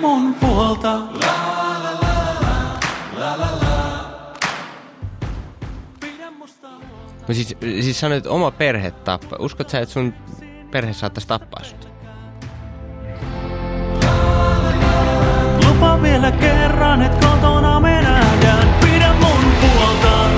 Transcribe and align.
mun 0.00 0.34
puolta. 0.34 1.00
No 7.28 7.34
siis, 7.34 7.56
siis 7.60 8.00
sanoit, 8.00 8.18
että 8.18 8.30
oma 8.30 8.50
perhe 8.50 8.90
tappaa. 8.90 9.38
Uskot 9.38 9.70
sä, 9.70 9.78
että 9.78 9.92
sun 9.92 10.14
perhe 10.70 10.92
saattaisi 10.92 11.28
tappaa 11.28 11.64
sut? 11.64 11.88
Lupa 15.68 16.02
vielä 16.02 16.32
kerran, 16.32 17.02
et 17.02 17.14
kotona 17.14 17.80
me 17.80 18.02
nähdään. 18.02 18.68
Pidä 18.80 19.12
mun 19.12 19.44
puolta. 19.60 20.28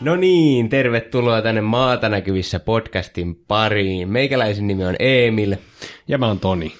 No 0.00 0.16
niin, 0.16 0.68
tervetuloa 0.68 1.42
tänne 1.42 1.60
Maata 1.60 2.08
näkyvissä 2.08 2.60
podcastin 2.60 3.36
pariin. 3.48 4.08
Meikäläisen 4.08 4.66
nimi 4.66 4.84
on 4.84 4.96
Emil. 4.98 5.56
Ja 6.08 6.18
mä 6.18 6.26
oon 6.26 6.40
Toni. 6.40 6.74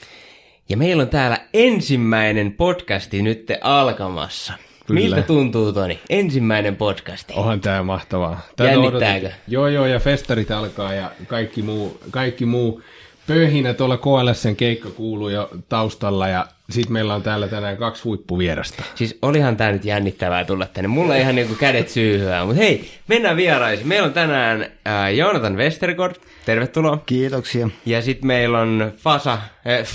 Ja 0.69 0.77
meillä 0.77 1.03
on 1.03 1.09
täällä 1.09 1.39
ensimmäinen 1.55 2.53
podcasti 2.53 3.23
nyt 3.23 3.49
alkamassa. 3.61 4.53
Kyllä. 4.87 5.01
Miltä 5.01 5.23
tuntuu, 5.23 5.73
Toni? 5.73 6.01
Ensimmäinen 6.11 6.77
podcasti. 6.77 7.35
Onhan 7.37 7.61
tää 7.61 7.83
mahtavaa. 7.83 8.41
Jännittääkö? 8.61 8.87
odotettiin. 8.89 9.33
Joo, 9.49 9.69
joo, 9.69 9.87
ja 9.87 9.99
festarit 9.99 10.51
alkaa 10.51 10.95
ja 10.95 11.11
kaikki 11.27 11.63
muu, 11.63 12.01
kaikki 12.11 12.47
muu 12.47 12.83
pöhinä 13.27 13.75
tuolla 13.75 13.97
KLSn 13.97 14.57
keikka 14.57 14.91
kuuluu 14.91 15.29
jo 15.29 15.51
taustalla 15.69 16.29
ja 16.29 16.47
sit 16.71 16.89
meillä 16.89 17.15
on 17.15 17.23
täällä 17.23 17.49
tänään 17.49 17.77
kaksi 17.77 18.03
huippuvierasta. 18.03 18.83
Siis 18.95 19.19
olihan 19.23 19.57
tää 19.57 19.73
nyt 19.73 19.85
jännittävää 19.85 20.45
tulla 20.45 20.67
tänne. 20.67 20.89
Mulla 20.89 21.15
ei 21.17 21.23
ihan 21.23 21.35
niinku 21.35 21.55
kädet 21.55 21.89
syyhyä. 21.89 22.45
Mutta 22.45 22.63
hei, 22.63 22.91
mennään 23.09 23.37
vieraisiin. 23.37 23.89
Meillä 23.89 24.07
on 24.07 24.13
tänään 24.13 24.63
äh, 24.63 25.15
Joonatan 25.15 25.57
Westergaard. 25.57 26.17
Tervetuloa. 26.45 27.03
Kiitoksia. 27.07 27.69
Ja 27.87 28.03
sitten 28.03 28.27
meillä 28.27 28.59
on 28.61 28.93
Fasa. 28.97 29.33
Äh, 29.33 29.89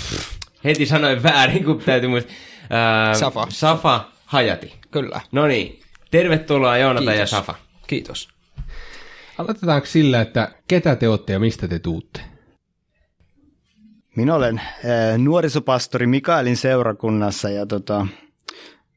heti 0.64 0.86
sanoin 0.86 1.22
väärin, 1.22 1.64
kun 1.64 1.78
täytyy 1.78 2.08
muistaa. 2.08 2.34
Äh, 3.10 3.16
Safa. 3.16 3.46
Safa 3.48 4.04
Hajati. 4.26 4.72
Kyllä. 4.90 5.20
No 5.32 5.46
niin. 5.46 5.80
Tervetuloa 6.10 6.78
Joonatan 6.78 7.06
ja 7.06 7.12
Kiitos. 7.12 7.30
Safa. 7.30 7.54
Kiitos. 7.86 8.28
Aloitetaanko 9.38 9.86
sillä, 9.86 10.20
että 10.20 10.48
ketä 10.68 10.96
te 10.96 11.08
olette 11.08 11.32
ja 11.32 11.38
mistä 11.40 11.68
te 11.68 11.78
tuutte? 11.78 12.20
Minä 14.16 14.34
olen 14.34 14.58
äh, 14.58 15.18
nuorisopastori 15.18 16.06
Mikaelin 16.06 16.56
seurakunnassa 16.56 17.50
ja 17.50 17.66
tota, 17.66 18.06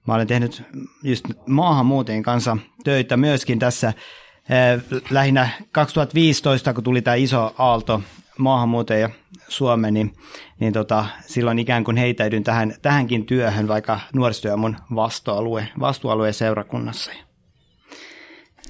mä 0.08 0.14
olen 0.14 0.28
tehnyt 0.28 0.64
just 1.04 1.26
maahanmuuttajien 1.48 2.24
kanssa 2.24 2.58
töitä 2.84 3.18
myöskin 3.18 3.60
tässä 3.60 3.88
äh, 3.88 3.94
lähinnä 5.10 5.50
2015, 5.72 6.74
kun 6.74 6.84
tuli 6.84 7.02
tämä 7.02 7.16
iso 7.16 7.56
aalto 7.58 8.02
maahanmuuttajia 8.38 9.10
Suomeen, 9.48 9.94
niin, 9.94 10.14
niin 10.60 10.74
tota, 10.74 11.06
silloin 11.26 11.60
ikään 11.60 11.84
kuin 11.84 11.98
heitäydyn 11.98 12.44
tähän, 12.44 12.74
tähänkin 12.82 13.26
työhön, 13.26 13.68
vaikka 13.68 14.00
nuorisotyö 14.14 14.54
on 14.54 14.60
mun 14.60 14.78
vastuualue, 14.96 15.68
vastuualueen 15.80 16.34
seurakunnassa. 16.34 17.12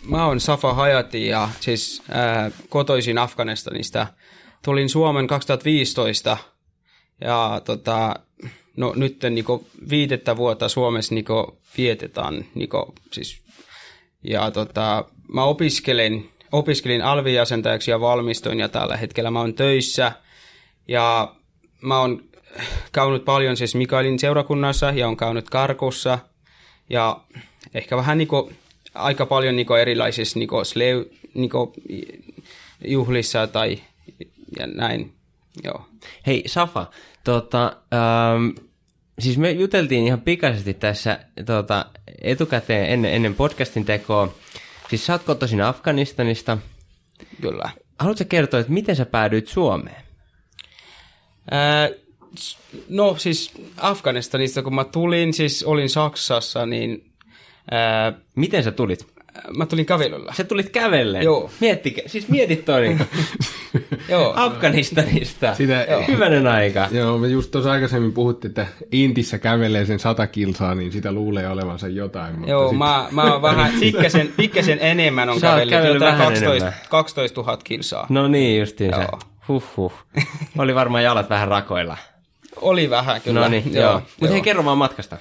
Mä 0.04 0.26
oon 0.26 0.40
Safa 0.40 0.74
Hayati 0.74 1.28
ja 1.28 1.50
siis 1.60 2.04
ää, 2.10 2.52
kotoisin 2.70 3.18
Afganistanista. 3.18 4.08
Tulin 4.66 4.90
Suomen 4.90 5.28
2015 5.28 6.38
ja 7.22 7.62
tota, 7.66 8.16
no, 8.78 8.94
nyt 8.96 9.24
niinku 9.30 9.68
viitettä 9.90 10.38
vuotta 10.38 10.70
Suomessa 10.70 11.16
niinku 11.16 11.58
vietetään. 11.78 12.46
Niinku, 12.56 12.96
siis, 13.12 13.42
ja 14.24 14.52
tota, 14.52 15.06
mä 15.34 15.44
opiskelen, 15.44 16.26
opiskelin 16.52 17.02
alvijäsentäjäksi 17.02 17.92
ja 17.92 18.00
valmistuin 18.00 18.60
ja 18.60 18.70
tällä 18.70 18.98
hetkellä 18.98 19.32
mä 19.32 19.40
oon 19.40 19.54
töissä. 19.54 20.12
Ja 20.88 21.36
mä 21.82 22.00
oon 22.00 22.24
käynyt 22.92 23.26
paljon 23.26 23.58
siis 23.58 23.76
Mikaelin 23.76 24.20
seurakunnassa 24.20 24.92
ja 24.92 25.08
on 25.08 25.18
käynyt 25.18 25.50
Karkussa 25.50 26.20
ja 26.90 27.20
ehkä 27.74 27.98
vähän 27.98 28.18
niinku, 28.18 28.52
aika 28.94 29.26
paljon 29.26 29.56
niinku 29.56 29.74
erilaisissa 29.74 30.40
niinku 30.40 30.64
sleu, 30.64 31.06
niinku 31.34 31.74
juhlissa 32.86 33.48
tai 33.48 33.82
ja 34.60 34.68
näin. 34.68 35.14
Joo. 35.64 35.86
Hei 36.28 36.44
Safa, 36.46 36.90
tota, 37.24 37.78
ähm, 37.94 38.50
siis 39.20 39.38
me 39.38 39.52
juteltiin 39.52 40.06
ihan 40.06 40.22
pikaisesti 40.22 40.74
tässä 40.74 41.20
tota, 41.46 41.86
etukäteen 42.22 42.90
ennen, 42.90 43.14
ennen 43.14 43.36
podcastin 43.36 43.86
tekoa. 43.86 44.34
Siis 44.90 45.06
sä 45.06 45.14
oot 45.14 45.24
kotoisin 45.24 45.62
Afganistanista. 45.62 46.58
Kyllä. 47.42 47.70
Haluatko 48.00 48.24
kertoa, 48.30 48.60
että 48.60 48.72
miten 48.74 48.96
sä 48.96 49.06
päädyit 49.06 49.48
Suomeen? 49.48 50.02
S- 52.40 52.58
no 52.90 53.16
siis 53.18 53.52
Afganistanista, 53.78 54.62
kun 54.62 54.76
mä 54.76 54.84
tulin, 54.84 55.34
siis 55.34 55.64
olin 55.64 55.90
Saksassa, 55.90 56.66
niin 56.66 57.12
ää, 57.72 58.14
Miten 58.36 58.64
sä 58.64 58.72
tulit? 58.72 59.16
mä 59.58 59.66
tulin 59.66 59.86
kävelyllä. 59.86 60.34
Sä 60.34 60.44
tulit 60.44 60.70
kävellen. 60.70 61.24
Joo. 61.24 61.52
Miettikö, 61.60 62.02
siis 62.06 62.28
mietit 62.28 62.66
Toni. 62.66 62.98
Joo. 64.10 64.34
Afganistanista. 64.36 65.54
Sitä- 65.56 65.86
Joo. 65.90 66.04
Hyvänen 66.08 66.48
aika. 66.48 66.88
Joo, 66.92 67.18
me 67.18 67.28
just 67.28 67.52
tuossa 67.52 67.72
aikaisemmin 67.72 68.12
puhuttiin, 68.14 68.50
että 68.50 68.68
Intissä 68.92 69.38
kävelee 69.40 69.86
sen 69.86 70.00
sata 70.00 70.28
kilsaa, 70.28 70.76
niin 70.76 70.92
sitä 70.92 71.12
luulee 71.12 71.50
olevansa 71.50 71.88
jotain. 71.88 72.36
Mutta 72.36 72.52
Joo, 72.52 72.70
sit- 72.70 72.78
mä, 72.78 73.08
mä 73.12 73.34
oon 73.34 73.42
vähän 73.42 73.74
pikkasen, 73.80 74.30
pikkasen 74.38 74.78
enemmän 74.82 75.30
on 75.30 75.42
kävellyt, 75.42 75.70
kävellyt 75.70 75.94
jotain 75.94 76.14
vähän 76.14 76.28
12, 76.34 76.66
enemmän. 76.66 76.74
12 76.90 77.42
000 77.42 77.58
kilsaa. 77.64 78.06
No 78.10 78.28
niin, 78.28 78.60
justiinsa. 78.60 79.02
Joo. 79.02 79.20
Huhhuh. 79.48 79.94
Oli 80.58 80.76
varmaan 80.76 81.04
jalat 81.04 81.30
vähän 81.30 81.48
rakoilla. 81.48 81.98
Oli 82.62 82.90
vähän 82.90 83.22
kyllä. 83.22 83.40
No 83.42 83.48
niin, 83.48 83.74
joo. 83.74 84.02
Mutta 84.20 84.34
hei, 84.34 84.42
kerro 84.42 84.66
vaan 84.66 84.78
matkasta. 84.78 85.18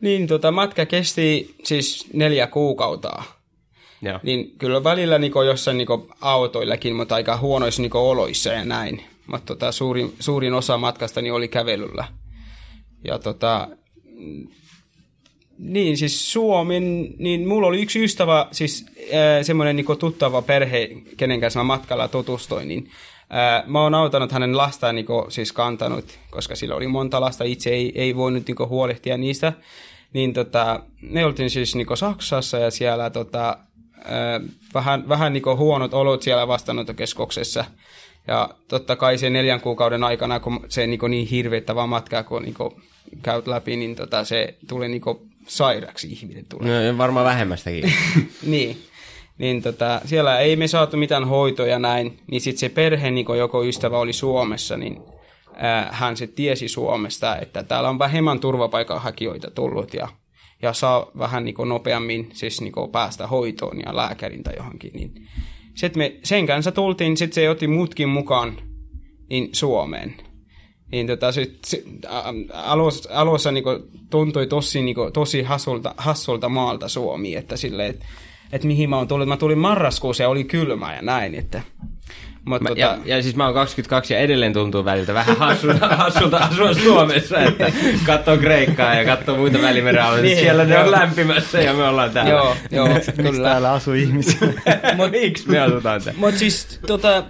Niin, 0.00 0.26
tota, 0.26 0.50
matka 0.50 0.86
kesti 0.86 1.54
siis 1.64 2.06
neljä 2.12 2.46
kuukautta. 2.46 3.22
Joo. 4.02 4.20
Niin 4.22 4.58
kyllä 4.58 4.84
välillä 4.84 5.18
niinku 5.18 5.42
jossain 5.42 5.78
niinku 5.78 6.08
autoillakin, 6.20 6.96
mutta 6.96 7.14
aika 7.14 7.36
huonoissa 7.36 7.82
niinku 7.82 7.98
oloissa 7.98 8.50
ja 8.50 8.64
näin. 8.64 9.04
Mutta 9.26 9.46
tota, 9.46 9.72
suurin, 9.72 10.14
suurin 10.20 10.54
osa 10.54 10.78
matkastani 10.78 11.30
oli 11.30 11.48
kävelyllä. 11.48 12.04
Ja 13.04 13.18
tota, 13.18 13.68
niin 15.58 15.96
siis 15.96 16.32
Suomen, 16.32 17.14
niin 17.18 17.48
mulla 17.48 17.66
oli 17.66 17.82
yksi 17.82 18.04
ystävä, 18.04 18.46
siis 18.52 18.86
äh, 18.98 19.42
semmoinen 19.42 19.76
niinku 19.76 19.96
tuttava 19.96 20.42
perhe, 20.42 20.90
kenen 21.16 21.40
kanssa 21.40 21.60
mä 21.60 21.64
matkalla 21.64 22.08
tutustuin, 22.08 22.68
niin 22.68 22.90
äh, 23.34 23.66
mä 23.66 23.82
oon 23.82 23.94
auttanut 23.94 24.32
hänen 24.32 24.56
lastaan 24.56 24.94
niinku, 24.94 25.26
siis 25.28 25.52
kantanut, 25.52 26.18
koska 26.30 26.54
sillä 26.54 26.74
oli 26.74 26.86
monta 26.86 27.20
lasta, 27.20 27.44
itse 27.44 27.70
ei, 27.70 27.92
ei 27.94 28.16
voinut 28.16 28.46
niinku, 28.46 28.68
huolehtia 28.68 29.18
niistä. 29.18 29.52
Niin 30.12 30.32
tota, 30.32 30.80
me 31.00 31.24
oltiin 31.24 31.50
siis 31.50 31.74
niinku, 31.74 31.96
Saksassa 31.96 32.58
ja 32.58 32.70
siellä 32.70 33.10
tota, 33.10 33.58
vähän, 34.74 35.08
vähän 35.08 35.32
niinku, 35.32 35.56
huonot 35.56 35.94
olot 35.94 36.22
siellä 36.22 36.48
vastaanottokeskuksessa. 36.48 37.64
Ja 38.26 38.50
totta 38.68 38.96
kai 38.96 39.18
se 39.18 39.30
neljän 39.30 39.60
kuukauden 39.60 40.04
aikana, 40.04 40.40
kun 40.40 40.66
se 40.68 40.86
niinku, 40.86 41.06
niin 41.06 41.26
hirvittävä 41.26 41.86
matka, 41.86 42.22
kun 42.22 42.42
niinku, 42.42 42.80
käyt 43.22 43.46
läpi, 43.46 43.76
niin 43.76 43.96
tota, 43.96 44.24
se 44.24 44.54
tulee 44.68 44.88
niinku, 44.88 45.26
sairaaksi 45.46 46.12
ihminen 46.12 46.44
tulee. 46.48 46.92
No, 46.92 46.98
varmaan 46.98 47.26
vähemmästäkin. 47.26 47.92
niin. 48.46 48.82
Niin 49.38 49.62
tota, 49.62 50.00
siellä 50.04 50.38
ei 50.38 50.56
me 50.56 50.68
saatu 50.68 50.96
mitään 50.96 51.24
hoitoja 51.24 51.78
näin, 51.78 52.18
niin 52.30 52.40
sitten 52.40 52.60
se 52.60 52.68
perhe, 52.68 53.10
niin 53.10 53.26
kun 53.26 53.38
joko 53.38 53.64
ystävä 53.64 53.98
oli 53.98 54.12
Suomessa, 54.12 54.76
niin 54.76 55.02
ää, 55.54 55.88
hän 55.92 56.16
se 56.16 56.26
tiesi 56.26 56.68
Suomesta, 56.68 57.36
että 57.36 57.62
täällä 57.62 57.88
on 57.88 57.98
vähemmän 57.98 58.40
turvapaikanhakijoita 58.40 59.50
tullut 59.50 59.94
ja, 59.94 60.08
ja 60.64 60.72
saa 60.72 61.10
vähän 61.18 61.44
niin 61.44 61.54
nopeammin 61.68 62.30
siis 62.32 62.60
niin 62.60 62.72
päästä 62.92 63.26
hoitoon 63.26 63.80
ja 63.86 63.96
lääkärin 63.96 64.42
tai 64.42 64.54
johonkin. 64.56 64.90
Niin. 64.94 65.12
Sitten 65.74 65.98
me 65.98 66.16
sen 66.22 66.46
kanssa 66.46 66.72
tultiin, 66.72 67.16
sitten 67.16 67.34
se 67.34 67.50
otti 67.50 67.66
muutkin 67.66 68.08
mukaan 68.08 68.56
niin 69.30 69.48
Suomeen. 69.52 70.14
Niin 70.92 71.06
tota, 71.06 71.32
sit, 71.32 71.58
sit, 71.66 71.84
alussa, 72.52 73.10
alussa 73.12 73.52
niinku 73.52 73.70
tuntui 74.10 74.46
tosi, 74.46 74.82
niinku, 74.82 75.10
tosi 75.10 75.42
hassulta, 75.42 75.94
hassulta 75.96 76.48
maalta 76.48 76.88
Suomi, 76.88 77.34
että 77.34 77.56
silleen, 77.56 77.90
että 77.90 78.06
et 78.52 78.64
mihin 78.64 78.90
mä 78.90 78.96
oon 78.96 79.08
tullut. 79.08 79.28
Mä 79.28 79.36
tulin 79.36 79.58
marraskuussa 79.58 80.22
ja 80.22 80.28
oli 80.28 80.44
kylmä 80.44 80.94
ja 80.94 81.02
näin, 81.02 81.34
että... 81.34 81.62
Mut, 82.44 82.60
Mä, 82.60 82.68
tota, 82.68 82.80
ja, 82.80 82.98
ja 83.04 83.22
siis 83.22 83.36
mä 83.36 83.44
oon 83.44 83.54
22 83.54 84.14
ja 84.14 84.20
edelleen 84.20 84.52
tuntuu 84.52 84.84
väliltä 84.84 85.14
vähän 85.14 85.36
hassulta, 85.36 85.88
hassulta 85.96 86.36
asua 86.36 86.74
Suomessa, 86.74 87.40
että 87.40 87.72
katsoo 88.06 88.36
Kreikkaa 88.36 88.94
ja 88.94 89.04
katsoo 89.04 89.36
muita 89.36 89.62
välimeren 89.62 90.02
alueita. 90.02 90.22
Niin, 90.26 90.38
Siellä 90.38 90.64
ne 90.64 90.78
on 90.78 90.90
lämpimässä 90.90 91.60
ja 91.60 91.72
me 91.74 91.84
ollaan 91.84 92.10
täällä. 92.10 92.30
Joo, 92.30 92.56
joo, 92.70 92.88
Miksi 92.88 93.12
kyllä. 93.12 93.48
täällä 93.48 93.72
asuu 93.72 93.94
ihmisiä? 93.94 94.38
Mut 94.96 95.10
miksi 95.10 95.48
me 95.50 95.58
asutaan 95.58 96.02
täällä? 96.02 96.20
Mutta 96.20 96.38
siis, 96.38 96.80
tota, 96.86 97.24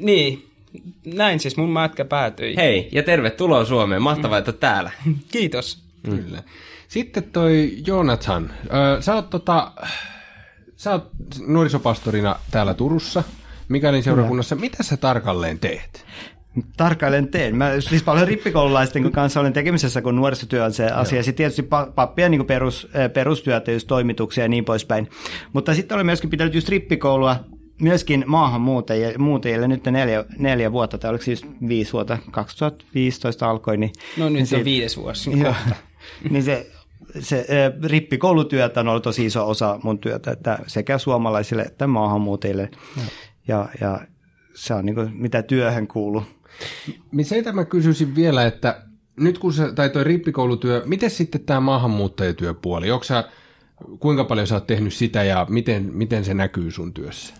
niin, 0.00 0.46
näin 1.14 1.40
siis 1.40 1.56
mun 1.56 1.70
matka 1.70 2.04
päätyi. 2.04 2.56
Hei, 2.56 2.88
ja 2.92 3.02
tervetuloa 3.02 3.64
Suomeen. 3.64 4.02
Mahtavaa, 4.02 4.38
että 4.38 4.52
täällä. 4.52 4.90
Kiitos. 5.32 5.78
Kyllä. 6.04 6.42
Sitten 6.88 7.22
toi 7.22 7.72
Jonathan. 7.86 8.50
Ö, 8.98 9.02
sä 9.02 9.14
oot, 9.14 9.30
tota, 9.30 9.72
sä 10.76 10.92
oot 10.92 11.10
nuorisopastorina 11.46 12.36
täällä 12.50 12.74
Turussa, 12.74 13.22
Mikaelin 13.68 14.02
seurakunnassa. 14.02 14.56
Mitä 14.56 14.82
sä 14.82 14.96
tarkalleen 14.96 15.58
teet? 15.58 16.04
Tarkalleen 16.76 17.28
teen. 17.28 17.56
Mä 17.56 17.70
siis 17.80 18.02
paljon 18.02 18.28
rippikoululaisten 18.28 19.12
kanssa 19.12 19.40
olen 19.40 19.52
tekemisessä, 19.52 20.02
kun 20.02 20.16
nuorisotyö 20.16 20.64
on 20.64 20.72
se 20.72 20.86
asia. 20.90 21.22
Sitten 21.22 21.36
tietysti 21.36 21.62
pa- 21.62 21.92
pappien 21.94 22.30
niin 22.30 22.46
perus, 22.46 22.88
eh, 22.94 23.12
perustyötä, 23.12 23.72
just 23.72 23.86
toimituksia 23.86 24.44
ja 24.44 24.48
niin 24.48 24.64
poispäin. 24.64 25.08
Mutta 25.52 25.74
sitten 25.74 25.94
olen 25.94 26.06
myöskin 26.06 26.30
pitänyt 26.30 26.54
just 26.54 26.68
rippikoulua 26.68 27.36
myöskin 27.80 28.24
maahanmuuttajille 28.26 29.68
nyt 29.68 29.84
neljä, 29.84 30.24
neljä 30.38 30.72
vuotta, 30.72 30.98
tai 30.98 31.10
oliko 31.10 31.24
siis 31.24 31.46
viisi 31.68 31.92
vuotta, 31.92 32.18
2015 32.30 33.50
alkoi. 33.50 33.76
Niin, 33.76 33.90
No 34.16 34.24
nyt 34.24 34.32
niin 34.32 34.42
on 34.42 34.46
siitä- 34.46 34.64
viides 34.64 34.96
vuosi. 34.96 35.30
Joo. 35.40 35.52
kohta. 35.52 35.74
niin 36.30 36.42
se, 36.42 36.66
se 37.20 37.38
eh, 37.38 37.72
rippikoulutyötä 37.84 38.80
on 38.80 38.88
ollut 38.88 39.02
tosi 39.02 39.26
iso 39.26 39.48
osa 39.48 39.80
mun 39.82 39.98
työtä, 39.98 40.30
että 40.30 40.58
sekä 40.66 40.98
suomalaisille 40.98 41.62
että 41.62 41.86
maahanmuuttajille. 41.86 42.70
Ja, 43.48 43.68
ja 43.80 44.00
se 44.54 44.74
on 44.74 44.86
niin 44.86 44.94
kuin, 44.94 45.10
mitä 45.14 45.42
työhön 45.42 45.88
kuuluu. 45.88 46.22
Niin 47.12 47.24
Se, 47.24 47.52
mä 47.52 47.64
kysyisin 47.64 48.14
vielä, 48.14 48.46
että 48.46 48.82
nyt 49.16 49.38
kun 49.38 49.52
sä, 49.52 49.72
tai 49.72 49.90
toi 49.90 50.04
rippikoulutyö, 50.04 50.82
miten 50.86 51.10
sitten 51.10 51.40
tämä 51.40 51.60
maahanmuuttajatyöpuoli? 51.60 52.90
Onko 52.90 53.04
sä, 53.04 53.24
kuinka 53.98 54.24
paljon 54.24 54.46
sä 54.46 54.54
oot 54.54 54.66
tehnyt 54.66 54.94
sitä 54.94 55.24
ja 55.24 55.46
miten, 55.50 55.90
miten 55.92 56.24
se 56.24 56.34
näkyy 56.34 56.70
sun 56.70 56.94
työssä? 56.94 57.34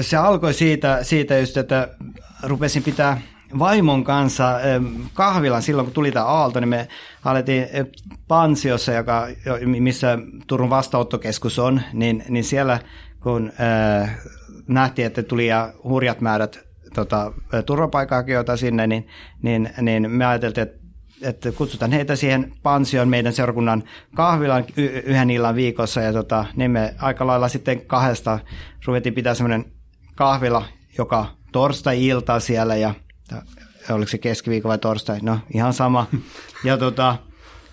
Se 0.00 0.16
alkoi 0.16 0.54
siitä, 0.54 1.02
siitä 1.02 1.38
just, 1.38 1.56
että 1.56 1.88
rupesin 2.42 2.82
pitää 2.82 3.20
vaimon 3.58 4.04
kanssa 4.04 4.60
kahvilan 5.14 5.62
silloin, 5.62 5.86
kun 5.86 5.94
tuli 5.94 6.12
tämä 6.12 6.26
aalto, 6.26 6.60
niin 6.60 6.68
me 6.68 6.88
alettiin 7.24 7.66
Pansiossa, 8.28 8.92
joka, 8.92 9.28
jo- 9.46 9.58
missä 9.80 10.18
Turun 10.46 10.70
vastaanottokeskus 10.70 11.58
on, 11.58 11.80
niin, 11.92 12.24
niin 12.28 12.44
siellä 12.44 12.78
kun 13.20 13.52
ö, 14.02 14.08
nähtiin, 14.68 15.06
että 15.06 15.22
tuli 15.22 15.46
ja 15.46 15.72
hurjat 15.84 16.20
määrät 16.20 16.60
tota, 16.94 17.32
turvapaikanhakijoita 17.66 18.56
sinne, 18.56 18.86
niin, 18.86 19.08
niin, 19.42 19.70
niin 19.80 20.10
me 20.10 20.26
ajateltiin, 20.26 20.62
että 20.62 20.82
että 21.22 21.52
kutsutaan 21.52 21.92
heitä 21.92 22.16
siihen 22.16 22.52
pansioon 22.62 23.08
meidän 23.08 23.32
seurakunnan 23.32 23.82
kahvilan 24.14 24.64
y- 24.76 25.02
yhden 25.04 25.30
illan 25.30 25.54
viikossa 25.54 26.00
ja 26.00 26.12
tota, 26.12 26.44
niin 26.56 26.70
me 26.70 26.94
aika 26.98 27.26
lailla 27.26 27.48
sitten 27.48 27.86
kahdesta 27.86 28.38
ruvettiin 28.86 29.14
pitää 29.14 29.34
semmoinen 29.34 29.72
kahvila 30.16 30.64
joka 30.98 31.26
torstai-ilta 31.52 32.40
siellä 32.40 32.76
ja 32.76 32.94
ja 33.88 33.94
oliko 33.94 34.08
se 34.10 34.18
keskiviikko 34.18 34.68
vai 34.68 34.78
torstai, 34.78 35.18
no 35.22 35.38
ihan 35.54 35.72
sama. 35.72 36.06
Ja, 36.64 36.78
tota, 36.78 37.16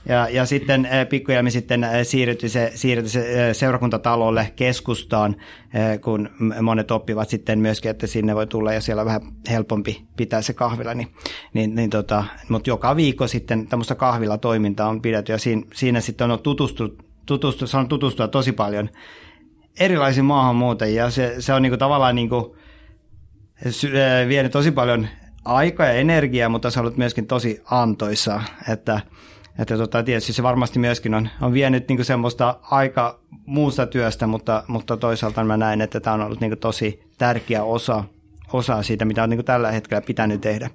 ja, 0.10 0.30
ja 0.30 0.46
sitten 0.46 0.86
eh, 0.86 1.10
pikkujelmi 1.10 1.52
sitten 1.52 1.84
eh, 1.84 2.06
siirrytyi 2.06 2.50
se, 2.50 2.72
siirrytyi 2.76 3.10
se 3.10 3.50
eh, 3.50 3.56
seurakuntatalolle 3.56 4.54
keskustaan, 4.56 5.36
kun 6.02 6.30
monet 6.62 6.92
oppivat 6.92 7.30
sitten 7.30 7.60
myöskin, 7.60 7.92
että 7.92 8.08
sinne 8.08 8.36
voi 8.36 8.48
tulla 8.48 8.74
ja 8.74 8.82
siellä 8.82 9.02
on 9.02 9.06
vähän 9.06 9.22
helpompi 9.50 10.04
pitää 10.18 10.42
se 10.42 10.54
kahvila. 10.54 10.94
Niin, 10.94 11.08
niin, 11.54 11.76
niin 11.76 11.90
tota, 11.90 12.24
mutta 12.50 12.70
joka 12.70 12.96
viikko 12.96 13.28
sitten 13.28 13.68
tämmöistä 13.68 13.96
kahvilatoimintaa 13.96 14.90
on 14.90 15.02
pidetty 15.02 15.32
ja 15.32 15.38
siinä, 15.38 15.62
siinä 15.74 16.02
sitten 16.02 16.32
on 16.32 16.40
tutustunut, 16.40 17.06
tutustunut, 17.26 17.70
saanut 17.70 17.90
tutustua 17.90 18.28
tosi 18.28 18.52
paljon 18.52 18.90
erilaisiin 19.80 20.26
maahanmuuttajia. 20.26 21.10
Se, 21.10 21.36
se 21.40 21.54
on 21.54 21.62
niinku 21.62 21.78
tavallaan 21.78 22.16
niinku, 22.16 22.56
vienyt 24.28 24.52
tosi 24.52 24.72
paljon 24.72 25.08
aikaa 25.46 25.86
ja 25.86 25.94
energiaa, 25.94 26.50
mutta 26.50 26.72
se 26.72 26.80
on 26.80 26.86
ollut 26.86 26.98
myöskin 26.98 27.28
tosi 27.28 27.62
antoisaa, 27.72 28.44
että, 28.70 29.02
että 29.60 29.78
tota, 29.78 30.04
tietysti 30.04 30.34
se 30.34 30.44
varmasti 30.44 30.80
myöskin 30.80 31.14
on, 31.14 31.30
on 31.42 31.54
vienyt 31.54 31.88
niin 31.88 32.06
semmoista 32.06 32.60
aika 32.62 33.20
muusta 33.46 33.88
työstä, 33.88 34.28
mutta, 34.28 34.64
mutta 34.68 34.98
toisaalta 34.98 35.44
mä 35.44 35.58
näen, 35.58 35.82
että 35.82 36.00
tämä 36.00 36.14
on 36.14 36.22
ollut 36.22 36.42
niin 36.42 36.58
tosi 36.58 37.04
tärkeä 37.18 37.64
osa, 37.64 38.04
osa 38.54 38.84
siitä, 38.84 39.06
mitä 39.06 39.24
on 39.24 39.30
niin 39.30 39.46
tällä 39.46 39.72
hetkellä 39.72 40.02
pitänyt 40.02 40.42
tehdä. 40.42 40.70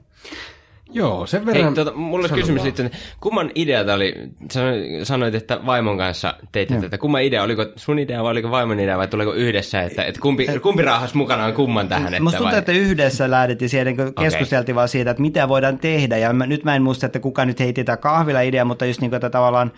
Joo, 0.95 1.27
sen 1.27 1.45
Hei, 1.45 1.55
verran... 1.55 1.75
tota, 1.75 1.93
mulla 1.93 2.23
olisi 2.23 2.35
kysymys 2.35 2.63
liittyen, 2.63 2.91
kumman 3.21 3.51
idea 3.55 3.85
tämä 3.85 3.95
oli, 3.95 4.15
Sano- 4.53 5.05
sanoit, 5.05 5.35
että 5.35 5.61
vaimon 5.67 5.99
kanssa 5.99 6.35
teitte 6.53 6.81
tätä, 6.81 6.99
kumman 6.99 7.23
idea, 7.23 7.43
oliko 7.43 7.67
sun 7.77 7.99
idea 7.99 8.23
vai 8.23 8.31
oliko 8.31 8.51
vaimon 8.51 8.81
idea 8.81 8.99
vai 8.99 9.09
tuleeko 9.09 9.33
yhdessä, 9.33 9.83
että, 9.83 10.05
että 10.05 10.21
kumpi, 10.21 10.47
kumpi 10.63 10.83
raahas 10.83 11.15
mukanaan 11.15 11.53
kumman 11.53 11.89
tähän? 11.89 12.15
Että 12.15 12.23
Musta 12.23 12.39
tuntuu, 12.39 12.59
että 12.59 12.73
yhdessä 12.73 13.31
lähdettiin 13.31 13.69
siihen, 13.69 13.97
kun 13.97 14.15
keskusteltiin 14.15 14.77
vaan 14.77 14.89
siitä, 14.89 15.11
että 15.11 15.23
mitä 15.23 15.49
voidaan 15.49 15.79
tehdä. 15.79 16.17
Ja 16.17 16.33
mä, 16.33 16.47
nyt 16.47 16.65
mä 16.65 16.77
en 16.77 16.83
muista, 16.83 17.07
että 17.07 17.21
kuka 17.21 17.45
nyt 17.45 17.61
heitti 17.61 17.85
tätä 17.85 17.97
kahvila-idea, 17.97 18.65
mutta 18.65 18.87
just 18.87 19.01
niin 19.01 19.11
kuin, 19.11 19.17
että 19.17 19.31
tavallaan 19.31 19.73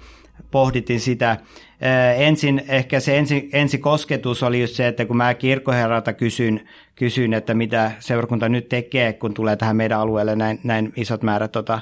pohdittiin 0.50 1.00
sitä. 1.00 1.36
Ää, 1.80 2.12
ensin, 2.12 2.62
ehkä 2.68 3.00
se 3.00 3.18
ensi, 3.18 3.50
ensi 3.52 3.78
kosketus 3.78 4.42
oli 4.42 4.60
just 4.60 4.74
se, 4.74 4.88
että 4.88 5.04
kun 5.04 5.16
mä 5.16 5.34
kirkkoherralta 5.34 6.12
kysyin, 6.12 6.68
kysyin, 6.94 7.34
että 7.34 7.54
mitä 7.54 7.92
seurakunta 7.98 8.48
nyt 8.48 8.68
tekee, 8.68 9.12
kun 9.12 9.34
tulee 9.34 9.56
tähän 9.56 9.76
meidän 9.76 10.00
alueelle 10.00 10.36
näin, 10.36 10.60
näin 10.64 10.92
isot 10.96 11.22
määrät 11.22 11.52
tota, 11.52 11.80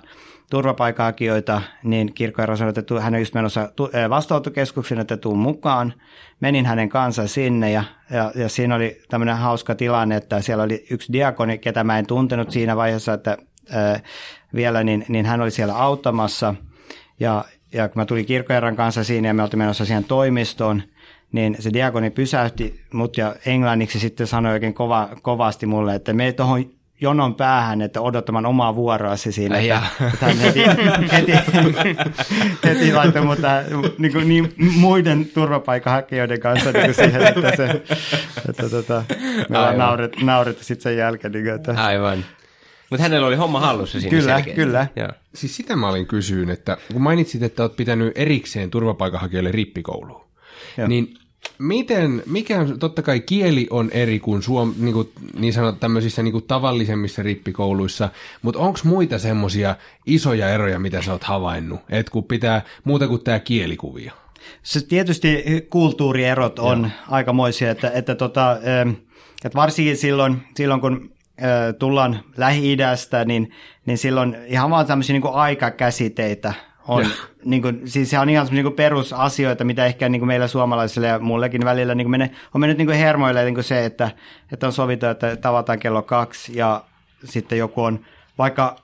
turvapaikanhakijoita, 0.50 1.62
niin 1.82 2.14
kirkkoherra 2.14 2.56
sanoi, 2.56 2.72
että 2.76 3.00
hän 3.00 3.14
on 3.14 3.20
just 3.20 3.34
menossa 3.34 3.68
ää, 3.92 4.10
vastaanottokeskuksen, 4.10 5.00
että 5.00 5.16
tuu 5.16 5.34
mukaan. 5.34 5.94
Menin 6.40 6.66
hänen 6.66 6.88
kanssa 6.88 7.26
sinne 7.26 7.70
ja, 7.70 7.84
ja, 8.10 8.32
ja 8.34 8.48
siinä 8.48 8.74
oli 8.74 9.00
tämmöinen 9.08 9.36
hauska 9.36 9.74
tilanne, 9.74 10.16
että 10.16 10.40
siellä 10.40 10.64
oli 10.64 10.86
yksi 10.90 11.12
diakoni, 11.12 11.58
ketä 11.58 11.84
mä 11.84 11.98
en 11.98 12.06
tuntenut 12.06 12.50
siinä 12.50 12.76
vaiheessa, 12.76 13.12
että 13.12 13.38
ää, 13.70 14.00
vielä, 14.54 14.84
niin, 14.84 15.04
niin 15.08 15.26
hän 15.26 15.40
oli 15.40 15.50
siellä 15.50 15.76
auttamassa. 15.76 16.54
Ja, 17.20 17.44
ja 17.74 17.88
kun 17.88 18.00
mä 18.00 18.04
tulin 18.06 18.26
kirkkoherran 18.26 18.76
kanssa 18.76 19.04
siinä 19.04 19.28
ja 19.28 19.34
me 19.34 19.42
oltiin 19.42 19.58
menossa 19.58 19.84
siihen 19.84 20.04
toimistoon, 20.04 20.82
niin 21.32 21.56
se 21.58 21.72
diakoni 21.72 22.10
pysäytti 22.10 22.80
mut 22.92 23.16
ja 23.16 23.34
englanniksi 23.46 23.98
sitten 23.98 24.26
sanoi 24.26 24.52
oikein 24.52 24.74
kova, 24.74 25.08
kovasti 25.22 25.66
mulle, 25.66 25.94
että 25.94 26.12
me 26.12 26.32
tuohon 26.32 26.64
jonon 27.00 27.34
päähän, 27.34 27.82
että 27.82 28.00
odottamaan 28.00 28.46
omaa 28.46 28.74
vuoroasi 28.74 29.32
siinä. 29.32 29.56
Ai 29.56 29.68
Että, 30.12 30.28
että 30.28 30.42
heti, 30.42 30.64
heti, 31.12 31.32
heti 32.64 32.92
laittoi 32.92 33.24
mut 33.24 33.40
tähän 33.40 33.64
niin, 33.98 34.12
kuin 34.12 34.28
niin 34.28 34.54
muiden 34.56 35.26
turvapaikanhakijoiden 35.26 36.40
kanssa 36.40 36.72
niin 36.72 36.84
kuin 36.84 36.94
siihen, 36.94 37.22
että, 37.26 37.56
se, 37.56 37.82
että 38.48 38.68
tota, 38.70 39.04
me 39.48 39.58
ollaan 39.58 40.00
naurettu 40.22 40.64
sitten 40.64 40.82
sen 40.82 40.96
jälkeen. 40.96 41.32
Niin 41.32 41.44
kuin, 41.44 41.54
että, 41.54 41.74
Aivan. 41.84 42.24
Mutta 42.94 43.02
hänellä 43.02 43.26
oli 43.26 43.36
homma 43.36 43.60
hallussa 43.60 44.00
siinä 44.00 44.10
Kyllä, 44.10 44.36
selkeästi. 44.36 44.60
kyllä. 44.60 44.86
Joo. 44.96 45.08
Siis 45.34 45.56
sitä 45.56 45.76
mä 45.76 45.88
olin 45.88 46.06
kysyyn, 46.06 46.50
että 46.50 46.76
kun 46.92 47.02
mainitsit, 47.02 47.42
että 47.42 47.62
oot 47.62 47.76
pitänyt 47.76 48.12
erikseen 48.18 48.70
turvapaikanhakijoille 48.70 49.52
rippikouluun, 49.52 50.24
Joo. 50.78 50.88
niin 50.88 51.14
miten, 51.58 52.22
mikä 52.26 52.66
totta 52.78 53.02
kai 53.02 53.20
kieli 53.20 53.66
on 53.70 53.90
eri 53.90 54.20
kuin 54.20 54.42
suom, 54.42 54.74
niin, 54.78 54.94
kuin, 54.94 55.10
niin 55.38 55.52
sanot 55.52 55.80
tämmöisissä 55.80 56.22
niin 56.22 56.32
kuin 56.32 56.44
tavallisemmissa 56.44 57.22
rippikouluissa, 57.22 58.08
mutta 58.42 58.60
onko 58.60 58.78
muita 58.84 59.18
semmoisia 59.18 59.76
isoja 60.06 60.48
eroja, 60.48 60.78
mitä 60.78 61.02
sä 61.02 61.12
oot 61.12 61.24
havainnut, 61.24 61.80
että 61.90 62.12
kun 62.12 62.24
pitää 62.24 62.62
muuta 62.84 63.08
kuin 63.08 63.24
tämä 63.24 63.38
kielikuvio? 63.38 64.12
Se 64.62 64.86
tietysti 64.86 65.44
kulttuurierot 65.70 66.58
on 66.58 66.80
Joo. 66.80 66.90
aikamoisia, 67.10 67.70
että, 67.70 67.90
että, 67.94 68.14
tota, 68.14 68.58
että 69.44 69.56
varsinkin 69.56 69.96
silloin, 69.96 70.42
silloin 70.56 70.80
kun 70.80 71.13
tullaan 71.78 72.20
Lähi-idästä, 72.36 73.24
niin, 73.24 73.50
niin 73.86 73.98
silloin 73.98 74.36
ihan 74.46 74.70
vaan 74.70 74.86
tämmöisiä 74.86 75.14
niin 75.14 75.22
kuin 75.22 75.34
aikakäsiteitä 75.34 76.54
on. 76.88 77.06
Niin 77.44 77.62
kuin, 77.62 77.80
siis 77.84 78.10
se 78.10 78.18
on 78.18 78.30
ihan 78.30 78.46
semmoisia 78.46 78.64
niin 78.64 78.76
perusasioita, 78.76 79.64
mitä 79.64 79.86
ehkä 79.86 80.08
niin 80.08 80.20
kuin 80.20 80.26
meillä 80.26 80.46
suomalaisille 80.46 81.06
ja 81.06 81.18
mullekin 81.18 81.64
välillä 81.64 81.94
niin 81.94 82.04
kuin 82.04 82.10
mene, 82.10 82.30
on 82.54 82.60
mennyt 82.60 82.78
niin 82.78 82.86
kuin 82.86 82.98
hermoille 82.98 83.44
niin 83.44 83.54
kuin 83.54 83.64
se, 83.64 83.84
että, 83.84 84.10
että 84.52 84.66
on 84.66 84.72
sovittu, 84.72 85.06
että 85.06 85.36
tavataan 85.36 85.78
kello 85.78 86.02
kaksi 86.02 86.56
ja 86.56 86.84
sitten 87.24 87.58
joku 87.58 87.82
on 87.82 88.00
vaikka 88.38 88.76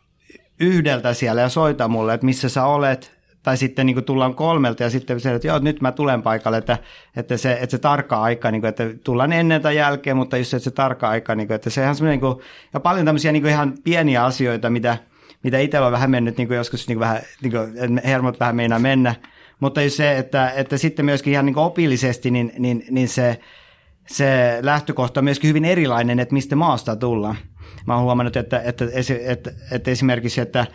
yhdeltä 0.60 1.14
siellä 1.14 1.40
ja 1.40 1.48
soita 1.48 1.88
mulle, 1.88 2.14
että 2.14 2.26
missä 2.26 2.48
sä 2.48 2.64
olet, 2.64 3.19
tai 3.42 3.56
sitten 3.56 3.86
niin 3.86 3.94
kuin 3.94 4.04
tullaan 4.04 4.34
kolmelta 4.34 4.82
ja 4.82 4.90
sitten 4.90 5.20
se, 5.20 5.34
että 5.34 5.48
joo, 5.48 5.58
nyt 5.58 5.80
mä 5.80 5.92
tulen 5.92 6.22
paikalle, 6.22 6.58
että, 6.58 6.78
että, 7.16 7.36
se, 7.36 7.52
että 7.52 7.70
se 7.70 7.78
tarkka 7.78 8.22
aika, 8.22 8.50
niin 8.50 8.60
kuin, 8.60 8.68
että 8.68 8.84
tullaan 9.04 9.32
ennen 9.32 9.62
tai 9.62 9.76
jälkeen, 9.76 10.16
mutta 10.16 10.36
just 10.36 10.54
että 10.54 10.64
se 10.64 10.70
tarkka 10.70 11.08
aika, 11.08 11.34
niin 11.34 11.46
kuin, 11.46 11.54
että 11.54 11.70
se 11.70 11.82
ihan 11.82 11.94
semmoinen, 11.94 12.20
niin 12.20 12.34
kuin, 12.34 12.44
ja 12.74 12.80
paljon 12.80 13.06
tämmöisiä 13.06 13.32
niin 13.32 13.42
kuin 13.42 13.52
ihan 13.52 13.74
pieniä 13.84 14.24
asioita, 14.24 14.70
mitä, 14.70 14.98
mitä 15.42 15.58
itsellä 15.58 15.86
on 15.86 15.92
vähän 15.92 16.10
mennyt 16.10 16.36
niin 16.36 16.48
kuin 16.48 16.56
joskus 16.56 16.88
niin 16.88 16.98
kuin 16.98 17.08
vähän, 17.08 17.22
niin 17.42 17.52
kuin, 17.52 18.00
hermot 18.04 18.40
vähän 18.40 18.56
meinaa 18.56 18.78
mennä, 18.78 19.14
mutta 19.60 19.82
just 19.82 19.96
se, 19.96 20.18
että, 20.18 20.50
että 20.50 20.78
sitten 20.78 21.04
myöskin 21.04 21.32
ihan 21.32 21.46
niin 21.46 21.54
kuin 21.54 21.64
opillisesti, 21.64 22.30
niin, 22.30 22.52
niin, 22.58 22.84
niin 22.90 23.08
se, 23.08 23.40
se 24.06 24.58
lähtökohta 24.60 25.20
on 25.20 25.24
myöskin 25.24 25.48
hyvin 25.48 25.64
erilainen, 25.64 26.20
että 26.20 26.34
mistä 26.34 26.56
maasta 26.56 26.96
tullaan. 26.96 27.36
Mä 27.86 27.94
oon 27.94 28.04
huomannut, 28.04 28.36
että, 28.36 28.62
että, 28.64 28.84
että, 29.26 29.50
että 29.70 29.90
esimerkiksi, 29.90 30.40
että 30.40 30.66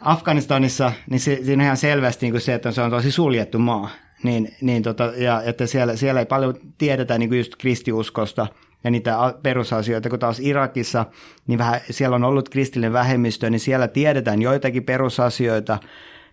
Afganistanissa, 0.00 0.92
niin 1.10 1.20
se, 1.20 1.38
siinä 1.44 1.62
on 1.62 1.64
ihan 1.64 1.76
selvästi 1.76 2.26
niin 2.26 2.32
kuin 2.32 2.40
se, 2.40 2.54
että 2.54 2.72
se 2.72 2.82
on 2.82 2.90
tosi 2.90 3.10
suljettu 3.10 3.58
maa. 3.58 3.90
Niin, 4.22 4.54
niin 4.60 4.82
tota, 4.82 5.12
ja 5.16 5.42
että 5.42 5.66
siellä, 5.66 5.96
siellä 5.96 6.20
ei 6.20 6.26
paljon 6.26 6.54
tiedetä 6.78 7.18
niin 7.18 7.28
kuin 7.28 7.38
just 7.38 7.56
kristiuskosta 7.56 8.46
ja 8.84 8.90
niitä 8.90 9.34
perusasioita, 9.42 10.10
kun 10.10 10.18
taas 10.18 10.40
Irakissa, 10.40 11.06
niin 11.46 11.58
vähän, 11.58 11.80
siellä 11.90 12.16
on 12.16 12.24
ollut 12.24 12.48
kristillinen 12.48 12.92
vähemmistö, 12.92 13.50
niin 13.50 13.60
siellä 13.60 13.88
tiedetään 13.88 14.42
joitakin 14.42 14.84
perusasioita, 14.84 15.78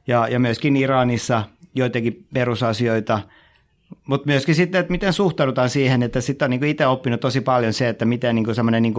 ja, 0.07 0.27
ja 0.27 0.39
myöskin 0.39 0.75
Iranissa 0.75 1.43
joitakin 1.75 2.25
perusasioita, 2.33 3.19
Mutta 4.07 4.27
myöskin 4.27 4.55
sitten, 4.55 4.79
että 4.79 4.91
miten 4.91 5.13
suhtaudutaan 5.13 5.69
siihen, 5.69 6.03
että 6.03 6.21
sitten 6.21 6.45
on 6.45 6.49
niin 6.49 6.63
itse 6.63 6.87
oppinut 6.87 7.19
tosi 7.19 7.41
paljon 7.41 7.73
se, 7.73 7.89
että 7.89 8.05
miten 8.05 8.35
niin 8.35 8.55
semmoinen 8.55 8.83
niin 8.83 8.93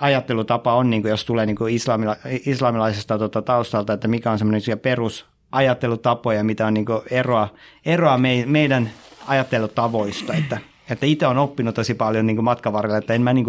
ajattelutapa 0.00 0.74
on, 0.74 0.90
niin 0.90 1.02
kuin 1.02 1.10
jos 1.10 1.24
tulee 1.24 1.46
niin 1.46 1.56
islamila, 1.70 2.16
islamilaisesta 2.46 3.18
tota, 3.18 3.42
taustalta, 3.42 3.92
että 3.92 4.08
mikä 4.08 4.30
on 4.30 4.38
semmoinen 4.38 4.78
perusajattelutapoja, 4.82 6.44
mitä 6.44 6.66
on 6.66 6.74
niin 6.74 6.86
eroa, 7.10 7.48
eroa 7.86 8.18
me, 8.18 8.44
meidän 8.46 8.90
ajattelutavoista, 9.26 10.34
että, 10.34 10.58
että 10.90 11.06
itse 11.06 11.26
on 11.26 11.38
oppinut 11.38 11.74
tosi 11.74 11.94
paljon 11.94 12.26
niin 12.26 12.44
matkan 12.44 12.72
varrella, 12.72 12.98
että 12.98 13.14
en 13.14 13.22
mä 13.22 13.32
niin 13.32 13.46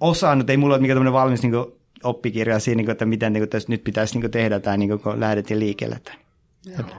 osannut, 0.00 0.50
ei 0.50 0.56
mulla 0.56 0.74
ole 0.74 0.80
mikään 0.80 0.96
tämmöinen 0.96 1.12
valmis 1.12 1.42
niin 1.42 1.54
oppikirja 2.02 2.58
siinä, 2.58 2.76
niin 2.76 2.86
kuin, 2.86 2.92
että 2.92 3.04
miten 3.04 3.32
niin 3.32 3.40
kuin, 3.40 3.48
tässä 3.48 3.68
nyt 3.68 3.84
pitäisi 3.84 4.14
niin 4.14 4.22
kuin, 4.22 4.30
tehdä 4.30 4.60
tämä, 4.60 4.76
niin 4.76 4.88
kuin, 4.88 5.00
kun 5.00 5.20
lähdettiin 5.20 5.60
liikkeelle. 5.60 5.96
Että, 5.96 6.12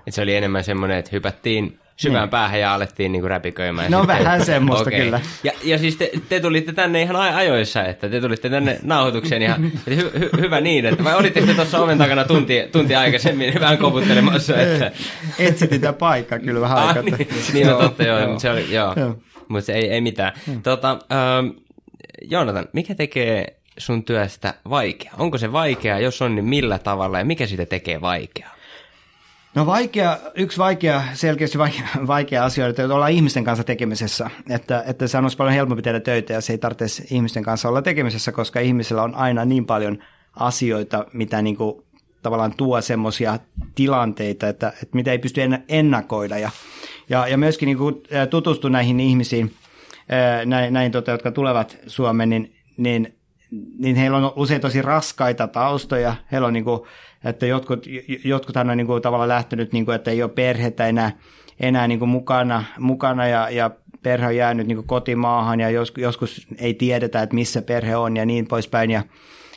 Et 0.08 0.14
se 0.14 0.22
oli 0.22 0.36
enemmän 0.36 0.64
semmoinen, 0.64 0.98
että 0.98 1.12
hypättiin 1.14 1.80
syvään 1.96 2.24
niin. 2.24 2.30
päähän 2.30 2.60
ja 2.60 2.74
alettiin 2.74 3.12
niinku 3.12 3.28
räpiköimään. 3.28 3.92
No 3.92 4.00
sitten. 4.00 4.18
vähän 4.18 4.46
semmoista 4.46 4.90
okay. 4.90 5.00
kyllä. 5.00 5.22
Ja, 5.44 5.52
ja 5.64 5.78
siis 5.78 5.98
te, 5.98 6.12
te, 6.30 6.40
tulitte 6.40 6.74
tänne 6.74 7.02
ihan 7.02 7.16
ajoissa, 7.16 7.84
että 7.84 8.10
te 8.10 8.22
tulitte 8.22 8.50
tänne 8.50 8.80
nauhoitukseen 8.84 9.42
ihan 9.42 9.64
hy, 9.90 10.12
hy, 10.20 10.30
hyvä 10.40 10.62
niin, 10.62 10.86
että 10.86 11.04
vai 11.04 11.16
olitte 11.16 11.42
te 11.42 11.54
tuossa 11.54 11.80
oven 11.80 11.98
takana 11.98 12.24
tunti, 12.24 12.64
tunti 12.72 12.96
aikaisemmin 12.96 13.54
vähän 13.60 13.78
koputtelemassa? 13.78 14.58
Että... 14.58 14.92
Etsitin 15.40 15.82
tämä 15.82 15.94
paikka 15.94 16.40
kyllä 16.40 16.62
vähän 16.62 16.78
ah, 16.78 16.88
aikaa. 16.88 17.04
Niin, 17.04 17.28
niin 17.54 17.74
on 17.74 17.82
totta 17.84 18.04
joo, 18.04 18.20
joo. 18.20 18.40
se 18.40 18.50
oli, 18.50 18.74
joo. 18.74 18.94
joo. 18.98 19.18
mutta 19.48 19.72
ei, 19.72 19.90
ei 19.90 20.02
mitään. 20.02 20.34
Hmm. 20.48 20.62
Tota, 20.62 20.90
ähm, 20.92 21.48
Joonatan, 22.22 22.66
mikä 22.74 22.96
tekee 22.96 23.60
sun 23.78 24.04
työstä 24.04 24.54
vaikea? 24.70 25.12
Onko 25.18 25.38
se 25.38 25.52
vaikea? 25.52 26.00
Jos 26.00 26.22
on, 26.22 26.36
niin 26.36 26.46
millä 26.46 26.80
tavalla 26.80 27.20
ja 27.20 27.26
mikä 27.26 27.48
sitä 27.48 27.66
tekee 27.66 28.02
vaikeaa? 28.02 28.55
No 29.56 29.66
vaikea, 29.66 30.18
yksi 30.36 30.58
vaikea, 30.58 31.04
selkeästi 31.14 31.58
vaikea, 31.58 31.88
vaikea 32.08 32.46
asia, 32.46 32.68
että 32.68 32.84
ollaan 32.84 33.12
ihmisten 33.12 33.44
kanssa 33.44 33.64
tekemisessä. 33.64 34.30
Että, 34.50 34.84
että 34.88 35.08
se 35.08 35.18
on 35.18 35.30
paljon 35.38 35.54
helpompi 35.54 35.82
tehdä 35.82 36.00
töitä 36.00 36.34
ja 36.34 36.42
se 36.42 36.54
ei 36.54 36.58
tarvitse 36.58 37.04
ihmisten 37.12 37.44
kanssa 37.44 37.70
olla 37.70 37.82
tekemisessä, 37.82 38.32
koska 38.32 38.60
ihmisellä 38.60 39.04
on 39.04 39.16
aina 39.16 39.46
niin 39.46 39.66
paljon 39.66 39.98
asioita, 40.36 41.06
mitä 41.14 41.42
niin 41.42 41.58
kuin 41.58 41.84
tavallaan 42.22 42.54
tuo 42.58 42.82
semmoisia 42.82 43.40
tilanteita, 43.76 44.48
että, 44.48 44.68
että 44.68 44.96
mitä 44.96 45.12
ei 45.12 45.20
pysty 45.20 45.42
ennakoida. 45.70 46.38
Ja, 46.38 46.50
ja, 47.10 47.28
ja 47.28 47.38
myöskin 47.38 47.66
niin 47.66 48.28
tutustu 48.30 48.70
näihin 48.70 49.00
ihmisiin, 49.00 49.54
näin, 50.46 50.74
näin 50.74 50.92
tota, 50.92 51.12
jotka 51.12 51.32
tulevat 51.32 51.78
Suomeen, 51.88 52.30
niin, 52.30 52.56
niin, 52.78 53.16
niin 53.78 53.96
heillä 53.96 54.18
on 54.18 54.34
usein 54.36 54.62
tosi 54.62 54.82
raskaita 54.82 55.48
taustoja. 55.48 56.16
Heillä 56.32 56.48
on 56.48 56.54
niin 56.54 56.64
kuin, 56.64 56.82
että 57.24 57.46
jotkut, 57.46 57.86
jotkuthan 58.24 58.70
on 58.70 58.78
niin 58.78 58.88
kuin 58.88 59.02
tavallaan 59.02 59.30
lähtenyt, 59.30 59.74
niin 59.74 59.86
kuin, 59.86 59.96
että 59.96 60.12
ei 60.12 60.24
ole 60.24 60.32
perhettä 60.32 60.88
enää, 60.88 61.12
enää 61.60 61.88
niin 61.88 62.00
kuin 62.00 62.10
mukana, 62.10 62.64
mukana 62.80 63.28
ja, 63.28 63.50
ja 63.50 63.72
perhe 64.04 64.28
on 64.28 64.36
jäänyt 64.36 64.68
niin 64.68 64.76
kuin 64.76 64.88
kotimaahan 64.88 65.60
ja 65.60 65.70
jos, 65.70 65.94
joskus 65.98 66.48
ei 66.58 66.74
tiedetä, 66.74 67.22
että 67.22 67.36
missä 67.36 67.62
perhe 67.62 67.96
on 67.96 68.18
ja 68.18 68.26
niin 68.26 68.48
poispäin. 68.48 68.92
Ja, 68.92 69.04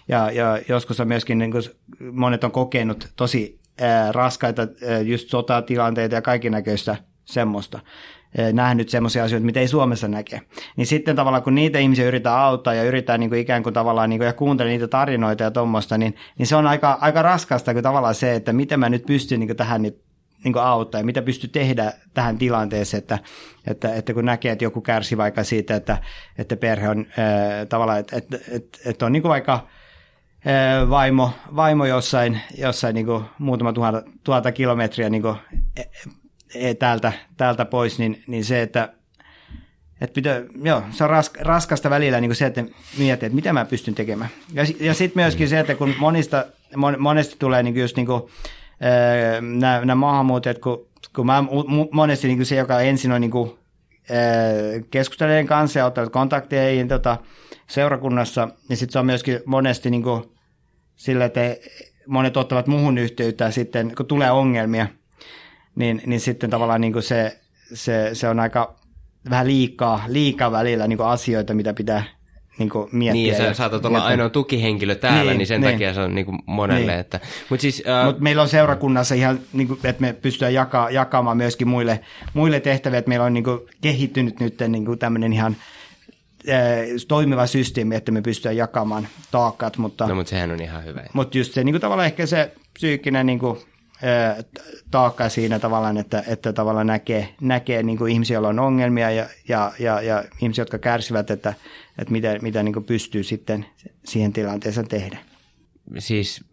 ja, 0.08 0.30
ja 0.30 0.60
joskus 0.68 1.00
on 1.00 1.08
myöskin, 1.08 1.38
niin 1.38 1.50
kuin, 1.50 1.62
monet 2.12 2.44
on 2.44 2.50
kokenut 2.50 3.08
tosi 3.16 3.58
ää, 3.80 4.12
raskaita 4.12 4.62
ää, 4.62 5.00
just 5.00 5.28
sotatilanteita 5.28 6.14
ja 6.14 6.22
kaikki 6.22 6.50
näköistä 6.50 6.96
semmoista 7.24 7.80
nähnyt 8.52 8.88
semmoisia 8.88 9.24
asioita, 9.24 9.46
mitä 9.46 9.60
ei 9.60 9.68
Suomessa 9.68 10.08
näke. 10.08 10.40
Niin 10.76 10.86
sitten 10.86 11.16
tavallaan 11.16 11.42
kun 11.42 11.54
niitä 11.54 11.78
ihmisiä 11.78 12.08
yritetään 12.08 12.38
auttaa 12.38 12.74
ja 12.74 12.84
yritetään 12.84 13.20
niin 13.20 13.30
kuin 13.30 13.40
ikään 13.40 13.62
kuin 13.62 13.72
tavallaan 13.72 14.10
niin 14.10 14.18
kuin, 14.18 14.26
ja 14.26 14.32
kuuntele 14.32 14.70
niitä 14.70 14.88
tarinoita 14.88 15.42
ja 15.42 15.50
tuommoista, 15.50 15.98
niin, 15.98 16.14
niin 16.38 16.46
se 16.46 16.56
on 16.56 16.66
aika, 16.66 16.98
aika 17.00 17.22
raskasta 17.22 17.72
kuin 17.72 17.82
tavallaan 17.82 18.14
se, 18.14 18.34
että 18.34 18.52
miten 18.52 18.80
mä 18.80 18.88
nyt 18.88 19.06
pystyn 19.06 19.40
niin 19.40 19.48
kuin 19.48 19.56
tähän 19.56 19.82
nyt 19.82 20.08
niin 20.44 20.52
kuin 20.52 20.62
auttaa 20.62 21.00
ja 21.00 21.04
mitä 21.04 21.22
pystyy 21.22 21.50
tehdä 21.50 21.92
tähän 22.14 22.38
tilanteeseen, 22.38 22.98
että, 22.98 23.18
että, 23.66 23.94
että 23.94 24.14
kun 24.14 24.24
näkee, 24.24 24.52
että 24.52 24.64
joku 24.64 24.80
kärsi 24.80 25.16
vaikka 25.16 25.44
siitä, 25.44 25.76
että, 25.76 25.98
että 26.38 26.56
perhe 26.56 26.88
on 26.88 27.06
ää, 27.16 27.66
tavallaan, 27.66 27.98
että, 27.98 28.16
että, 28.16 28.38
että, 28.50 28.78
että 28.86 29.06
on 29.06 29.12
niin 29.12 29.22
kuin 29.22 29.30
vaikka 29.30 29.66
vaimo, 30.90 31.30
vaimo 31.56 31.86
jossain, 31.86 32.40
jossain 32.58 32.94
niin 32.94 33.06
kuin 33.06 33.24
muutama 33.38 33.72
tuhat, 33.72 33.94
tuhatta 34.24 34.52
kilometriä 34.52 35.10
niin 35.10 35.22
kuin 35.22 35.36
täältä, 36.78 37.12
täältä 37.36 37.64
pois, 37.64 37.98
niin, 37.98 38.22
niin 38.26 38.44
se, 38.44 38.62
että 38.62 38.92
että 40.00 40.14
pitää, 40.14 40.40
joo, 40.62 40.82
se 40.90 41.04
on 41.04 41.10
rask, 41.10 41.36
raskasta 41.40 41.90
välillä 41.90 42.20
niin 42.20 42.28
kuin 42.28 42.36
se, 42.36 42.46
että 42.46 42.64
miettii, 42.98 43.26
että 43.26 43.36
mitä 43.36 43.52
mä 43.52 43.64
pystyn 43.64 43.94
tekemään. 43.94 44.30
Ja, 44.52 44.64
ja 44.80 44.94
sitten 44.94 45.22
myöskin 45.22 45.48
se, 45.48 45.60
että 45.60 45.74
kun 45.74 45.94
monista, 45.98 46.44
mon, 46.76 46.96
monesti 46.98 47.36
tulee 47.38 47.62
niin 47.62 47.76
just 47.76 47.96
niin 47.96 48.06
kuin, 48.06 48.22
nämä, 49.40 49.80
nämä 49.80 49.94
maahanmuuttajat, 49.94 50.58
kun, 50.58 50.86
kun 51.16 51.26
mä 51.26 51.44
monesti 51.90 52.28
niin 52.28 52.38
kuin 52.38 52.46
se, 52.46 52.56
joka 52.56 52.80
ensin 52.80 53.12
on 53.12 53.20
niin 53.20 53.30
kuin, 53.30 53.58
keskustelijoiden 54.90 55.46
kanssa 55.46 55.78
ja 55.78 55.86
ottanut 55.86 56.12
kontakteja 56.12 56.86
tota, 56.86 57.16
seurakunnassa, 57.66 58.48
niin 58.68 58.76
sitten 58.76 58.92
se 58.92 58.98
on 58.98 59.06
myöskin 59.06 59.40
monesti 59.44 59.90
niin 59.90 60.02
kuin, 60.02 60.24
sillä, 60.96 61.24
että 61.24 61.40
monet 62.06 62.36
ottavat 62.36 62.66
muuhun 62.66 62.98
yhteyttä 62.98 63.50
sitten, 63.50 63.92
kun 63.96 64.06
tulee 64.06 64.30
ongelmia– 64.30 64.86
niin, 65.78 66.02
niin 66.06 66.20
sitten 66.20 66.50
tavallaan 66.50 66.80
niin 66.80 66.92
kuin 66.92 67.02
se, 67.02 67.38
se, 67.74 68.10
se 68.12 68.28
on 68.28 68.40
aika 68.40 68.74
vähän 69.30 69.46
liikaa, 69.46 70.04
liikaa 70.06 70.52
välillä 70.52 70.86
niin 70.86 70.96
kuin 70.96 71.08
asioita, 71.08 71.54
mitä 71.54 71.74
pitää 71.74 72.04
niin 72.58 72.70
kuin 72.70 72.88
miettiä. 72.92 73.22
Niin, 73.22 73.36
sä 73.36 73.54
saatat 73.54 73.84
olla 73.84 73.98
miettiä. 73.98 74.10
ainoa 74.10 74.28
tukihenkilö 74.30 74.94
täällä, 74.94 75.32
niin, 75.32 75.38
niin 75.38 75.46
sen 75.46 75.60
niin. 75.60 75.72
takia 75.72 75.94
se 75.94 76.00
on 76.00 76.14
niin 76.14 76.24
kuin 76.26 76.38
monelle. 76.46 76.92
Niin. 76.92 77.00
Että, 77.00 77.20
mut 77.50 77.60
siis, 77.60 77.82
uh, 78.00 78.06
Mut 78.06 78.20
meillä 78.20 78.42
on 78.42 78.48
seurakunnassa 78.48 79.14
ihan, 79.14 79.40
niin 79.52 79.68
kuin, 79.68 79.80
että 79.84 80.00
me 80.00 80.12
pystytään 80.12 80.54
jaka, 80.54 80.90
jakamaan 80.90 81.36
myöskin 81.36 81.68
muille, 81.68 82.00
muille 82.34 82.60
tehtäviä, 82.60 82.98
että 82.98 83.08
meillä 83.08 83.24
on 83.24 83.34
niin 83.34 83.44
kuin, 83.44 83.60
kehittynyt 83.80 84.40
nyt 84.40 84.58
niin 84.68 84.84
kuin 84.84 84.98
tämmöinen 84.98 85.32
ihan 85.32 85.56
toimiva 87.08 87.46
systeemi, 87.46 87.96
että 87.96 88.12
me 88.12 88.22
pystytään 88.22 88.56
jakamaan 88.56 89.08
taakkat. 89.30 89.76
Mutta, 89.76 90.06
no, 90.06 90.14
mutta 90.14 90.30
sehän 90.30 90.50
on 90.50 90.62
ihan 90.62 90.84
hyvä. 90.84 91.04
Mutta 91.12 91.38
just 91.38 91.52
se 91.52 91.64
niin 91.64 91.72
kuin, 91.72 91.80
tavallaan 91.80 92.06
ehkä 92.06 92.26
se 92.26 92.52
psyykkinen 92.74 93.26
niin 93.26 93.38
kuin, 93.38 93.58
taakka 94.90 95.28
siinä 95.28 95.58
tavallaan, 95.58 95.96
että, 95.96 96.24
että 96.26 96.52
tavallaan 96.52 96.86
näkee, 96.86 97.34
näkee 97.40 97.82
niin 97.82 97.98
kuin 97.98 98.12
ihmisiä, 98.12 98.34
joilla 98.34 98.48
on 98.48 98.58
ongelmia 98.58 99.10
ja, 99.10 99.26
ja, 99.48 99.72
ja, 99.78 100.02
ja 100.02 100.24
ihmisiä, 100.42 100.62
jotka 100.62 100.78
kärsivät, 100.78 101.30
että, 101.30 101.54
että 101.98 102.12
mitä, 102.12 102.38
mitä 102.42 102.62
niin 102.62 102.72
kuin 102.72 102.84
pystyy 102.84 103.22
sitten 103.22 103.66
siihen 104.04 104.32
tilanteeseen 104.32 104.88
tehdä. 104.88 105.18
Siis 105.98 106.44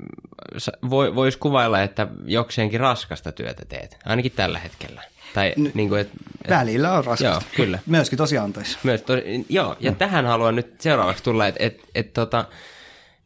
voi, 0.90 1.16
voisi 1.16 1.38
kuvailla, 1.38 1.82
että 1.82 2.08
jokseenkin 2.26 2.80
raskasta 2.80 3.32
työtä 3.32 3.66
teet, 3.66 3.98
ainakin 4.06 4.32
tällä 4.32 4.60
hetkellä. 4.60 5.02
Tai, 5.34 5.54
N- 5.60 5.72
niin 5.74 5.90
kuin, 5.90 6.02
et, 6.02 6.10
et, 6.46 6.50
välillä 6.50 6.94
on 6.94 7.06
raskasta. 7.06 7.26
Joo, 7.26 7.42
kyllä. 7.56 7.80
Myöskin 7.86 8.18
tosi 8.18 8.38
antoissa. 8.38 8.80
Myös 8.84 9.02
to, 9.02 9.14
joo, 9.50 9.76
ja 9.80 9.92
mm. 9.92 9.98
tähän 9.98 10.26
haluan 10.26 10.56
nyt 10.56 10.82
seuraavaksi 10.82 11.24
tulla, 11.24 11.48
että 11.48 11.64
et, 11.64 11.80
et, 11.96 12.14
tota, 12.14 12.46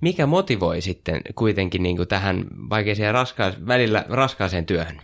mikä 0.01 0.25
motivoi 0.25 0.81
sitten 0.81 1.21
kuitenkin 1.35 1.83
niin 1.83 1.97
kuin 1.97 2.07
tähän 2.07 2.45
vaikeaseen 2.69 3.13
raska- 3.13 3.67
välillä 3.67 4.05
raskaaseen 4.09 4.65
työhön? 4.65 5.01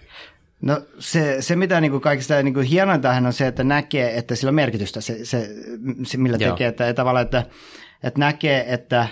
No 0.61 0.81
se, 0.99 1.41
se 1.41 1.55
mitä 1.55 1.81
niin 1.81 1.91
kuin 1.91 2.01
kaikista 2.01 2.43
niin 2.43 2.53
kuin 2.53 2.65
hienointa 2.65 3.11
on 3.11 3.33
se, 3.33 3.47
että 3.47 3.63
näkee, 3.63 4.17
että 4.17 4.35
sillä 4.35 4.49
on 4.49 4.55
merkitystä 4.55 5.01
se, 5.01 5.25
se, 5.25 5.49
se 6.03 6.17
millä 6.17 6.37
Joo. 6.39 6.51
tekee. 6.51 6.67
Että, 6.67 6.93
tavallaan, 6.93 7.25
että, 7.25 7.45
että 8.03 8.19
näkee, 8.19 8.73
että, 8.73 9.07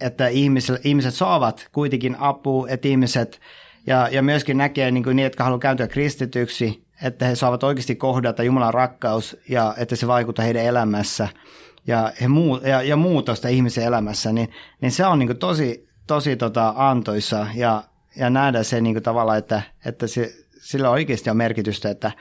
että 0.00 0.28
ihmiset, 0.28 0.86
ihmiset 0.86 1.14
saavat 1.14 1.68
kuitenkin 1.72 2.16
apua, 2.18 2.68
että 2.68 2.88
ihmiset, 2.88 3.40
ja, 3.86 4.08
ja 4.12 4.22
myöskin 4.22 4.56
näkee 4.56 4.90
niin 4.90 5.04
kuin 5.04 5.16
niin, 5.16 5.24
jotka 5.24 5.44
haluaa 5.44 5.58
kääntyä 5.58 5.88
kristityksi, 5.88 6.84
että 7.02 7.26
he 7.26 7.34
saavat 7.34 7.62
oikeasti 7.62 7.96
kohdata 7.96 8.42
Jumalan 8.42 8.74
rakkaus 8.74 9.36
ja 9.48 9.74
että 9.78 9.96
se 9.96 10.06
vaikuttaa 10.06 10.44
heidän 10.44 10.64
elämässä– 10.64 11.28
ja, 11.86 12.12
he 12.20 12.28
muu, 12.28 12.56
ja, 12.56 12.82
ja 12.82 12.96
muutosta 12.96 13.48
ihmisen 13.48 13.84
elämässä, 13.84 14.32
niin, 14.32 14.50
niin 14.80 14.92
se 14.92 15.06
on 15.06 15.18
niin 15.18 15.36
tosi, 15.36 15.88
tosi 16.06 16.36
tota 16.36 16.74
antoissa 16.76 17.46
ja, 17.54 17.84
ja 18.16 18.30
nähdä 18.30 18.62
se 18.62 18.80
niin 18.80 19.02
tavallaan, 19.02 19.38
että, 19.38 19.62
että 19.84 20.06
se, 20.06 20.34
sillä 20.60 20.90
oikeasti 20.90 21.30
on 21.30 21.36
merkitystä, 21.36 21.90
että 21.90 22.12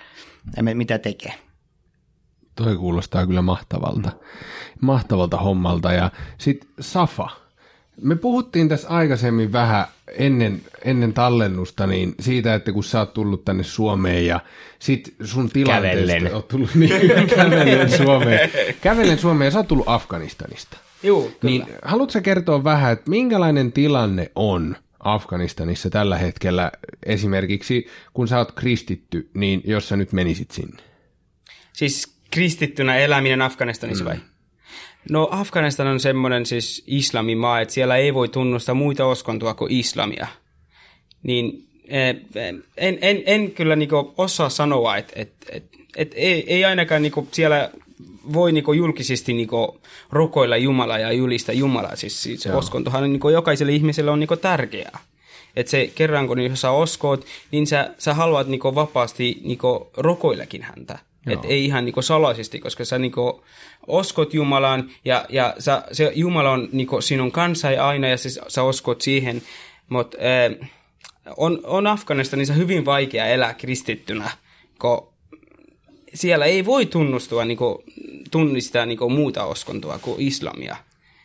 mitä 0.73 0.99
tekee. 0.99 1.33
Toi 2.55 2.77
kuulostaa 2.77 3.27
kyllä 3.27 3.41
mahtavalta, 3.41 4.11
mahtavalta 4.81 5.37
hommalta. 5.37 5.93
Ja 5.93 6.11
sitten 6.37 6.69
Safa, 6.79 7.29
me 8.01 8.15
puhuttiin 8.15 8.70
tässä 8.70 8.89
aikaisemmin 8.89 9.51
vähän 9.51 9.86
ennen, 10.18 10.62
ennen 10.86 11.13
tallennusta 11.13 11.88
niin 11.88 12.15
siitä, 12.20 12.56
että 12.56 12.72
kun 12.72 12.84
sä 12.84 13.00
oot 13.00 13.13
tullut 13.13 13.46
tänne 13.46 13.63
Suomeen 13.63 14.25
ja 14.25 14.39
sit 14.79 15.15
sun 15.24 15.50
tilanteesta 15.50 16.08
kävellen. 16.08 16.36
oot 16.36 16.48
tullut 16.48 16.75
niin, 16.75 17.27
kävellen 17.36 17.91
Suomeen. 17.98 18.51
Kävellen 18.82 19.20
Suomeen 19.20 19.48
ja 19.48 19.51
sä 19.51 19.60
oot 19.60 19.68
tullut 19.68 19.89
Afganistanista. 19.89 20.77
Joo, 21.03 21.22
kyllä. 21.22 21.36
Niin 21.41 21.65
haluatko 21.84 22.12
sä 22.12 22.22
kertoa 22.22 22.63
vähän, 22.63 22.94
että 22.94 23.10
minkälainen 23.10 23.72
tilanne 23.72 24.32
on 24.36 24.75
Afganistanissa 25.00 25.89
tällä 25.89 26.18
hetkellä 26.18 26.72
esimerkiksi, 27.06 27.88
kun 28.13 28.27
sä 28.27 28.38
oot 28.38 28.51
kristitty, 28.51 29.29
niin 29.34 29.62
jos 29.65 29.89
sä 29.89 29.96
nyt 29.96 30.13
menisit 30.13 30.51
sinne? 30.51 30.84
Siis 31.74 32.13
kristittynä 32.32 32.98
eläminen 32.98 33.41
Afganistanissa 33.41 34.03
mm. 34.03 34.10
vai? 34.10 34.18
No 35.10 35.27
Afganistan 35.32 35.88
on 35.88 36.00
semmoinen 36.00 36.46
siis 36.46 36.84
islamimaa, 36.88 37.62
että 37.62 37.74
siellä 37.74 37.96
ei 37.96 38.13
voi 38.13 38.29
tunnustaa 38.29 38.75
muita 38.75 39.08
uskontoa 39.08 39.53
kuin 39.53 39.72
islamia. 39.72 40.27
Niin 41.24 41.68
eh, 41.88 42.15
en, 42.77 42.98
en, 43.01 43.24
en 43.25 43.51
kyllä 43.51 43.75
niinku 43.75 44.13
osaa 44.18 44.50
sanoa, 44.50 44.98
että 44.98 45.13
et, 45.15 45.34
et, 45.51 45.63
et 45.96 46.12
ei, 46.15 46.53
ei 46.53 46.65
ainakaan 46.65 47.01
niinku 47.01 47.27
siellä 47.32 47.70
voi 48.34 48.51
niinku 48.51 48.74
julkisesti 48.74 49.34
niinku 49.34 49.82
rukoilla 50.10 50.58
Jumalaa 50.58 51.00
ja 51.00 51.12
julista 51.12 51.51
Jumalaa. 51.51 51.96
Siis, 51.96 52.24
siis 52.24 52.46
uskontohan 52.58 53.03
niinku 53.03 53.29
jokaiselle 53.29 53.74
ihmiselle 53.74 54.12
on 54.12 54.20
niinku 54.20 54.38
tärkeää. 54.38 55.00
Että 55.56 55.70
se 55.70 55.91
kerran 55.96 56.27
kun 56.27 56.38
sä 56.53 56.72
uskot, 56.72 57.25
niin 57.51 57.68
sä, 57.68 57.94
sä 57.98 58.13
haluat 58.13 58.48
niinku 58.48 58.75
vapaasti 58.75 59.38
niinku 59.44 59.89
rukoillakin 59.98 60.62
häntä. 60.62 61.00
Et 61.27 61.39
ei 61.43 61.65
ihan 61.65 61.85
niinku 61.85 62.01
salaisesti, 62.01 62.59
koska 62.59 62.85
sä 62.85 62.99
niinku 62.99 63.43
uskot 63.88 64.33
Jumalaan 64.33 64.91
ja, 65.05 65.25
ja 65.29 65.55
sä, 65.59 65.83
se 65.91 66.11
Jumala 66.15 66.51
on 66.51 66.69
niinku 66.71 67.01
sinun 67.01 67.31
kanssa 67.31 67.71
ja 67.71 67.88
aina 67.88 68.07
ja 68.07 68.17
siis 68.17 68.39
sä 68.47 68.63
uskot 68.63 69.01
siihen. 69.01 69.41
Mutta 69.89 70.17
äh, 70.17 70.69
on, 71.38 71.59
on 71.63 71.88
Afganistanissa 71.88 72.53
hyvin 72.53 72.85
vaikea 72.85 73.25
elää 73.25 73.53
kristittynä, 73.53 74.29
kun 74.81 75.07
siellä 76.13 76.45
ei 76.45 76.65
voi 76.65 76.85
tunnustua, 76.85 77.45
niinku, 77.45 77.83
tunnistaa 78.31 78.85
niinku 78.85 79.09
muuta 79.09 79.47
uskontoa 79.47 79.99
kuin 79.99 80.21
islamia. 80.21 80.75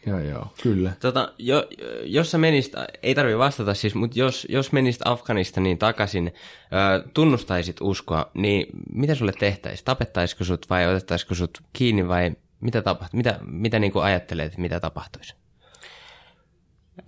Joo, 0.06 0.18
joo, 0.20 0.46
kyllä. 0.62 0.92
Tota, 1.00 1.32
jo, 1.38 1.64
jos 2.04 2.30
sä 2.30 2.38
menisit, 2.38 2.72
ei 3.02 3.14
tarvi 3.14 3.38
vastata 3.38 3.74
siis, 3.74 3.94
mutta 3.94 4.18
jos, 4.18 4.46
jos 4.50 4.72
menisit 4.72 5.02
Afganistaniin 5.04 5.78
takaisin, 5.78 6.34
ö, 7.04 7.08
tunnustaisit 7.14 7.76
uskoa, 7.80 8.30
niin 8.34 8.66
mitä 8.92 9.14
sulle 9.14 9.32
tehtäisiin? 9.32 9.84
Tapettaisiko 9.84 10.44
sut 10.44 10.70
vai 10.70 10.88
otettaisiko 10.88 11.34
sut 11.34 11.62
kiinni 11.72 12.08
vai 12.08 12.32
mitä 12.60 12.82
tapahtuu? 12.82 13.16
Mitä, 13.16 13.38
mitä 13.46 13.78
niin 13.78 13.92
ajattelet, 14.02 14.58
mitä 14.58 14.80
tapahtuisi? 14.80 15.34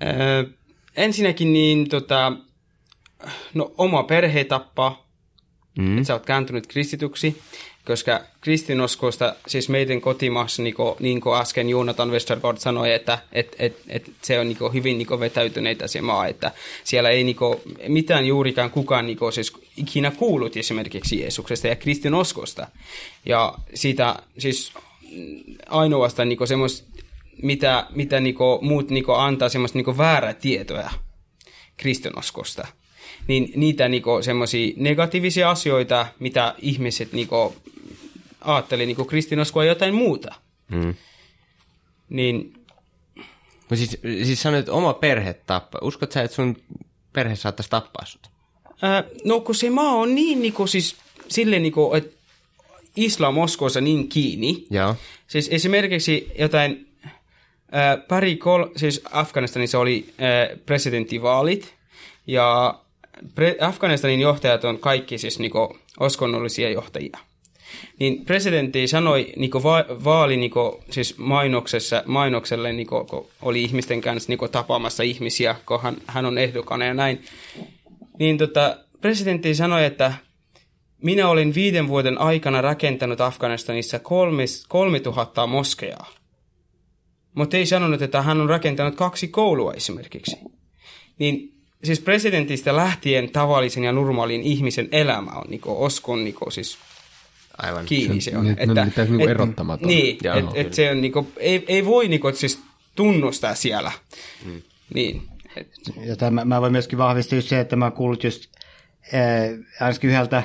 Öö, 0.02 0.44
ensinnäkin 0.96 1.52
niin 1.52 1.88
tota, 1.88 2.32
no 3.54 3.74
oma 3.78 4.02
perhe 4.02 4.44
tappaa, 4.44 5.05
mm. 5.78 5.98
että 5.98 6.06
sä 6.06 6.12
oot 6.12 6.26
kääntynyt 6.26 6.66
kristityksi 6.66 7.36
koska 7.86 8.20
kristinuskosta, 8.40 9.34
siis 9.46 9.68
meidän 9.68 10.00
kotimaassa, 10.00 10.62
niin 10.62 10.74
kuin, 10.74 10.96
niin 11.00 11.20
kuin 11.20 11.40
äsken 11.40 11.68
Jonathan 11.68 12.10
Westergaard 12.10 12.58
sanoi, 12.58 12.92
että 12.92 13.18
et, 13.32 13.56
et, 13.58 13.76
et 13.88 14.10
se 14.22 14.40
on 14.40 14.48
niin 14.48 14.58
kuin, 14.58 14.72
hyvin 14.72 14.98
niin 14.98 15.06
kuin, 15.06 15.20
vetäytyneitä 15.20 15.86
se 15.86 16.00
maa, 16.00 16.26
että 16.26 16.52
siellä 16.84 17.10
ei 17.10 17.24
niin 17.24 17.36
kuin, 17.36 17.58
mitään 17.88 18.26
juurikaan 18.26 18.70
kukaan 18.70 19.06
niin 19.06 19.18
kuin, 19.18 19.32
siis, 19.32 19.52
ikinä 19.76 20.10
kuullut 20.10 20.56
esimerkiksi 20.56 21.20
Jeesuksesta 21.20 21.68
ja 21.68 21.76
kristinuskosta. 21.76 22.68
Ja 23.26 23.54
siitä 23.74 24.16
siis 24.38 24.72
ainoastaan 25.68 26.28
niin 26.28 26.48
semmoista, 26.48 27.02
mitä, 27.42 27.86
mitä 27.90 28.20
niin 28.20 28.34
kuin, 28.34 28.64
muut 28.64 28.90
niin 28.90 29.04
kuin, 29.04 29.18
antaa 29.18 29.48
semmoista 29.48 29.78
niin 29.78 29.98
väärää 29.98 30.34
tietoa 30.34 30.90
kristinuskosta 31.76 32.66
niin 33.28 33.52
niitä 33.56 33.88
niinku 33.88 34.22
semmoisia 34.22 34.72
negatiivisia 34.76 35.50
asioita, 35.50 36.06
mitä 36.18 36.54
ihmiset 36.58 37.12
niinku 37.12 37.56
ajatteli 38.40 38.86
niin 38.86 39.06
kristinuskoa 39.06 39.64
jotain 39.64 39.94
muuta. 39.94 40.34
Mm. 40.68 40.94
Niin... 42.08 42.52
No 43.70 43.76
siis, 43.76 43.98
siis 44.24 44.42
sanoit, 44.42 44.60
että 44.60 44.72
oma 44.72 44.92
perhe 44.92 45.34
tappaa. 45.34 45.80
Uskot 45.84 46.12
sä, 46.12 46.22
että 46.22 46.34
sun 46.34 46.56
perhe 47.12 47.36
saattaisi 47.36 47.70
tappaa 47.70 48.04
sut? 48.04 48.30
Ää, 48.82 49.04
no 49.24 49.40
kun 49.40 49.54
se 49.54 49.70
maa 49.70 49.92
on 49.92 50.14
niin, 50.14 50.42
niin 50.42 50.52
kuin, 50.52 50.68
siis 50.68 50.96
silleen, 51.28 51.62
niin 51.62 51.72
kuin, 51.72 51.98
että 51.98 52.16
islam 52.96 53.34
Moskossa 53.34 53.80
niin 53.80 54.08
kiinni. 54.08 54.66
Joo. 54.70 54.94
Siis 55.26 55.48
esimerkiksi 55.52 56.30
jotain, 56.38 56.88
ää, 57.72 57.96
pari 57.96 58.36
kol, 58.36 58.64
siis 58.76 59.00
Afganistanissa 59.12 59.78
oli 59.78 60.06
ää, 60.18 60.48
presidenttivaalit, 60.66 61.74
ja 62.26 62.78
Afganistanin 63.60 64.20
johtajat 64.20 64.64
on 64.64 64.78
kaikki 64.78 65.18
siis 65.18 65.38
niin 65.38 65.50
kuin, 65.50 65.68
uskonnollisia 66.00 66.70
johtajia 66.70 67.18
niin 67.98 68.24
presidentti 68.24 68.88
sanoi 68.88 69.32
niin 69.36 69.50
va- 69.52 70.04
vaali 70.04 70.36
niin 70.36 70.50
siis 70.90 71.18
mainoksessa, 71.18 72.02
mainokselle, 72.06 72.72
niin 72.72 72.86
kuin, 72.86 73.06
kun 73.06 73.26
oli 73.42 73.62
ihmisten 73.62 74.00
kanssa 74.00 74.32
niin 74.32 74.50
tapaamassa 74.52 75.02
ihmisiä, 75.02 75.56
kun 75.66 75.82
hän, 75.82 75.96
hän 76.06 76.26
on 76.26 76.38
ehdokana 76.38 76.84
ja 76.84 76.94
näin, 76.94 77.22
niin 78.18 78.38
tota, 78.38 78.76
presidentti 79.00 79.54
sanoi, 79.54 79.84
että 79.84 80.12
minä 81.02 81.28
olin 81.28 81.54
viiden 81.54 81.88
vuoden 81.88 82.20
aikana 82.20 82.60
rakentanut 82.60 83.20
Afganistanissa 83.20 83.98
kolmis, 83.98 84.66
3000 84.68 85.46
moskeaa. 85.46 86.06
Mutta 87.34 87.56
ei 87.56 87.66
sanonut, 87.66 88.02
että 88.02 88.22
hän 88.22 88.40
on 88.40 88.48
rakentanut 88.48 88.94
kaksi 88.94 89.28
koulua 89.28 89.72
esimerkiksi. 89.72 90.36
Niin 91.18 91.55
siis 91.84 92.00
presidentistä 92.00 92.76
lähtien 92.76 93.30
tavallisen 93.30 93.84
ja 93.84 93.92
normaalin 93.92 94.42
ihmisen 94.42 94.88
elämä 94.92 95.30
on 95.30 95.44
niin 95.48 95.60
oskon 95.64 96.24
niin 96.24 96.34
siis 96.48 96.78
Aivan. 97.58 97.84
kiinni 97.86 98.20
se 98.20 98.36
on. 98.36 98.44
Niin, 98.44 98.56
että, 98.58 98.74
ne, 98.74 98.82
että, 98.82 99.04
niinku 99.04 99.28
erottamaton. 99.28 99.88
Niin, 99.88 100.16
että 100.16 100.50
et 100.54 100.74
se 100.74 100.90
on 100.90 101.00
niinku, 101.00 101.32
ei, 101.36 101.64
ei 101.68 101.84
voi 101.84 102.08
niinku, 102.08 102.32
siis 102.32 102.62
tunnustaa 102.94 103.54
siellä. 103.54 103.92
Hmm. 104.44 104.62
Niin. 104.94 105.22
Et. 105.56 105.68
Ja 106.06 106.16
tämä, 106.16 106.44
mä 106.44 106.60
voin 106.60 106.72
myöskin 106.72 106.98
vahvistaa 106.98 107.36
just 107.36 107.48
se, 107.48 107.60
että 107.60 107.76
mä 107.76 107.90
kuullut 107.90 108.24
just 108.24 108.44
äh, 109.14 109.20
ainakin 109.80 110.10
yhdeltä 110.10 110.42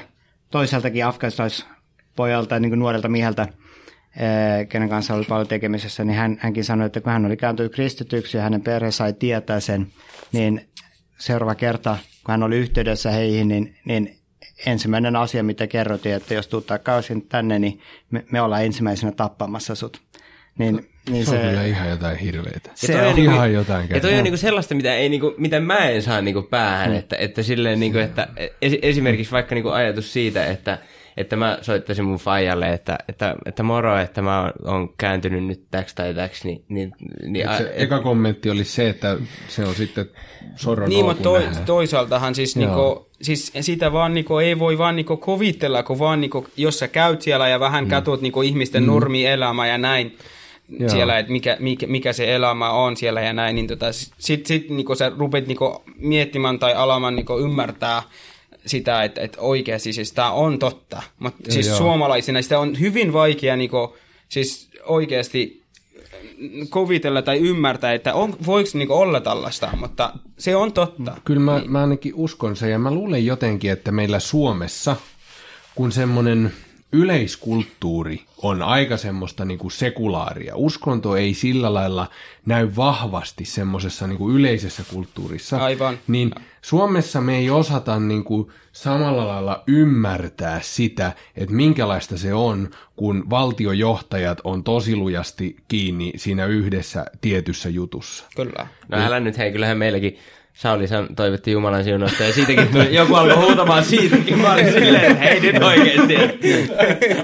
toiseltakin 0.51 1.05
afganistalaispojalta, 1.05 2.59
niin 2.59 2.69
kuin 2.69 2.79
nuorelta 2.79 3.09
mieheltä, 3.09 3.41
äh, 3.41 3.49
kenen 4.69 4.89
kanssa 4.89 5.13
oli 5.13 5.25
paljon 5.25 5.47
tekemisessä, 5.47 6.03
niin 6.03 6.17
hän, 6.17 6.37
hänkin 6.39 6.63
sanoi, 6.63 6.85
että 6.85 7.01
kun 7.01 7.11
hän 7.11 7.25
oli 7.25 7.37
kääntynyt 7.37 7.73
kristityksi 7.73 8.37
ja 8.37 8.43
hänen 8.43 8.61
perhe 8.61 8.91
sai 8.91 9.13
tietää 9.13 9.59
sen, 9.59 9.87
niin 10.31 10.69
seuraava 11.21 11.55
kerta, 11.55 11.97
kun 12.25 12.33
hän 12.33 12.43
oli 12.43 12.57
yhteydessä 12.57 13.11
heihin, 13.11 13.47
niin, 13.47 13.77
niin 13.85 14.17
ensimmäinen 14.65 15.15
asia, 15.15 15.43
mitä 15.43 15.67
kerrottiin, 15.67 16.15
että 16.15 16.33
jos 16.33 16.47
tuut 16.47 16.65
takaisin 16.65 17.21
tänne, 17.21 17.59
niin 17.59 17.81
me, 18.11 18.25
me 18.31 18.41
ollaan 18.41 18.65
ensimmäisenä 18.65 19.11
tappamassa 19.11 19.75
sut. 19.75 20.01
Niin, 20.57 20.89
niin 21.09 21.25
se, 21.25 21.31
se 21.31 21.37
on 21.37 21.49
kyllä 21.49 21.65
ihan 21.65 21.89
jotain 21.89 22.17
hirveitä. 22.17 22.69
Se 22.75 23.01
on, 23.01 23.07
on 23.07 23.15
niinku, 23.15 23.31
ihan 23.31 23.53
jotain 23.53 23.89
Ja 23.89 23.99
toi 23.99 24.17
on 24.17 24.23
niinku 24.23 24.37
sellaista, 24.37 24.75
mitä, 24.75 24.95
ei 24.95 25.09
niinku, 25.09 25.33
mitä 25.37 25.59
mä 25.59 25.77
en 25.77 26.01
saa 26.01 26.21
niinku 26.21 26.41
päähän, 26.41 26.89
mm. 26.89 26.97
että, 26.97 27.15
että, 27.15 27.43
silleen 27.43 27.79
niinku, 27.79 27.97
että 27.97 28.27
esimerkiksi 28.61 29.31
vaikka 29.31 29.55
niinku 29.55 29.69
ajatus 29.69 30.13
siitä, 30.13 30.45
että 30.45 30.77
että 31.17 31.35
mä 31.35 31.57
soittaisin 31.61 32.05
mun 32.05 32.17
faijalle, 32.17 32.73
että, 32.73 32.97
että, 33.07 33.35
että 33.45 33.63
moro, 33.63 33.97
että 33.97 34.21
mä 34.21 34.51
oon 34.65 34.93
kääntynyt 34.97 35.43
nyt 35.43 35.63
täksi 35.71 35.95
tai 35.95 36.13
täksi. 36.13 36.47
Niin, 36.47 36.63
niin, 36.69 36.93
niin, 37.25 37.47
se 37.57 37.63
et, 37.63 37.81
eka 37.81 37.99
kommentti 37.99 38.49
oli 38.49 38.63
se, 38.63 38.89
että 38.89 39.17
se 39.47 39.65
on 39.65 39.75
sitten 39.75 40.09
soron 40.55 40.89
Niin, 40.89 41.05
mutta 41.05 41.23
toi, 41.23 41.47
toisaaltahan 41.65 42.35
siis, 42.35 42.55
niinku, 42.55 43.09
siis 43.21 43.51
sitä 43.61 43.91
vaan 43.91 44.13
niinku, 44.13 44.37
ei 44.37 44.59
voi 44.59 44.77
vaan 44.77 44.95
niinku 44.95 45.17
kovitella, 45.17 45.83
kun 45.83 45.99
vaan 45.99 46.21
niinku, 46.21 46.47
jos 46.57 46.79
sä 46.79 46.87
käyt 46.87 47.21
siellä 47.21 47.47
ja 47.47 47.59
vähän 47.59 47.83
mm. 47.83 47.89
katsot 47.89 48.21
niinku, 48.21 48.41
ihmisten 48.41 48.83
mm. 48.83 48.87
normielämää 48.87 49.67
ja 49.67 49.77
näin, 49.77 50.17
Joo. 50.79 50.89
siellä, 50.89 51.19
että 51.19 51.31
mikä, 51.31 51.57
mikä, 51.59 51.87
mikä 51.87 52.13
se 52.13 52.35
elämä 52.35 52.71
on 52.71 52.97
siellä 52.97 53.21
ja 53.21 53.33
näin, 53.33 53.55
niin 53.55 53.67
tota, 53.67 53.85
sitten 54.17 54.47
sit, 54.47 54.69
niinku, 54.69 54.95
sä 54.95 55.11
rupeat 55.17 55.47
niinku, 55.47 55.83
miettimään 55.97 56.59
tai 56.59 56.73
alamaan 56.73 57.15
niinku, 57.15 57.39
ymmärtää, 57.39 58.03
sitä, 58.65 59.03
että, 59.03 59.21
että 59.21 59.41
oikeasti 59.41 59.93
siis 59.93 60.11
tämä 60.11 60.31
on 60.31 60.59
totta. 60.59 61.03
Mutta 61.19 61.51
siis 61.51 61.67
joo. 61.67 61.77
suomalaisina 61.77 62.41
sitä 62.41 62.59
on 62.59 62.79
hyvin 62.79 63.13
vaikea 63.13 63.55
niin 63.55 63.69
kuin, 63.69 63.89
siis 64.29 64.69
oikeasti 64.83 65.61
kovitella 66.69 67.21
tai 67.21 67.37
ymmärtää, 67.37 67.93
että 67.93 68.13
on, 68.13 68.35
voiko 68.45 68.69
niin 68.73 68.91
olla 68.91 69.21
tällaista, 69.21 69.69
mutta 69.75 70.13
se 70.37 70.55
on 70.55 70.73
totta. 70.73 71.17
Kyllä 71.25 71.39
mä, 71.39 71.59
niin. 71.59 71.71
mä 71.71 71.81
ainakin 71.81 72.13
uskon 72.15 72.55
sen 72.55 72.71
ja 72.71 72.79
mä 72.79 72.91
luulen 72.91 73.25
jotenkin, 73.25 73.71
että 73.71 73.91
meillä 73.91 74.19
Suomessa, 74.19 74.95
kun 75.75 75.91
semmoinen 75.91 76.53
yleiskulttuuri 76.91 78.21
on 78.41 78.61
aika 78.61 78.97
semmoista 78.97 79.45
niin 79.45 79.59
kuin 79.59 79.71
sekulaaria. 79.71 80.55
Uskonto 80.55 81.15
ei 81.15 81.33
sillä 81.33 81.73
lailla 81.73 82.09
näy 82.45 82.69
vahvasti 82.75 83.45
semmoisessa 83.45 84.07
niin 84.07 84.17
kuin 84.17 84.35
yleisessä 84.35 84.83
kulttuurissa. 84.93 85.57
Aivan. 85.57 85.97
Niin 86.07 86.31
Suomessa 86.61 87.21
me 87.21 87.37
ei 87.37 87.49
osata 87.49 87.99
niin 87.99 88.23
kuin 88.23 88.47
samalla 88.71 89.27
lailla 89.27 89.63
ymmärtää 89.67 90.59
sitä, 90.63 91.11
että 91.35 91.55
minkälaista 91.55 92.17
se 92.17 92.33
on, 92.33 92.69
kun 92.95 93.29
valtiojohtajat 93.29 94.41
on 94.43 94.63
tosi 94.63 94.95
lujasti 94.95 95.55
kiinni 95.67 96.13
siinä 96.15 96.45
yhdessä 96.45 97.05
tietyssä 97.21 97.69
jutussa. 97.69 98.25
Kyllä. 98.35 98.67
No 98.87 98.97
älä 98.97 99.19
nyt, 99.19 99.37
hei, 99.37 99.51
kyllähän 99.51 99.77
meilläkin 99.77 100.17
Sauli 100.53 100.85
toivotti 101.15 101.51
Jumalan 101.51 101.83
siunausta 101.83 102.23
ja 102.23 102.33
siitäkin 102.33 102.67
tuli, 102.67 102.95
joku 102.95 103.15
alkoi 103.15 103.45
huutamaan 103.45 103.85
siitäkin. 103.85 104.39
Mä 104.39 104.53
olin 104.53 104.73
silleen, 104.73 105.11
että 105.11 105.23
hei 105.23 105.39
nyt 105.39 105.63
oikeesti. 105.63 106.15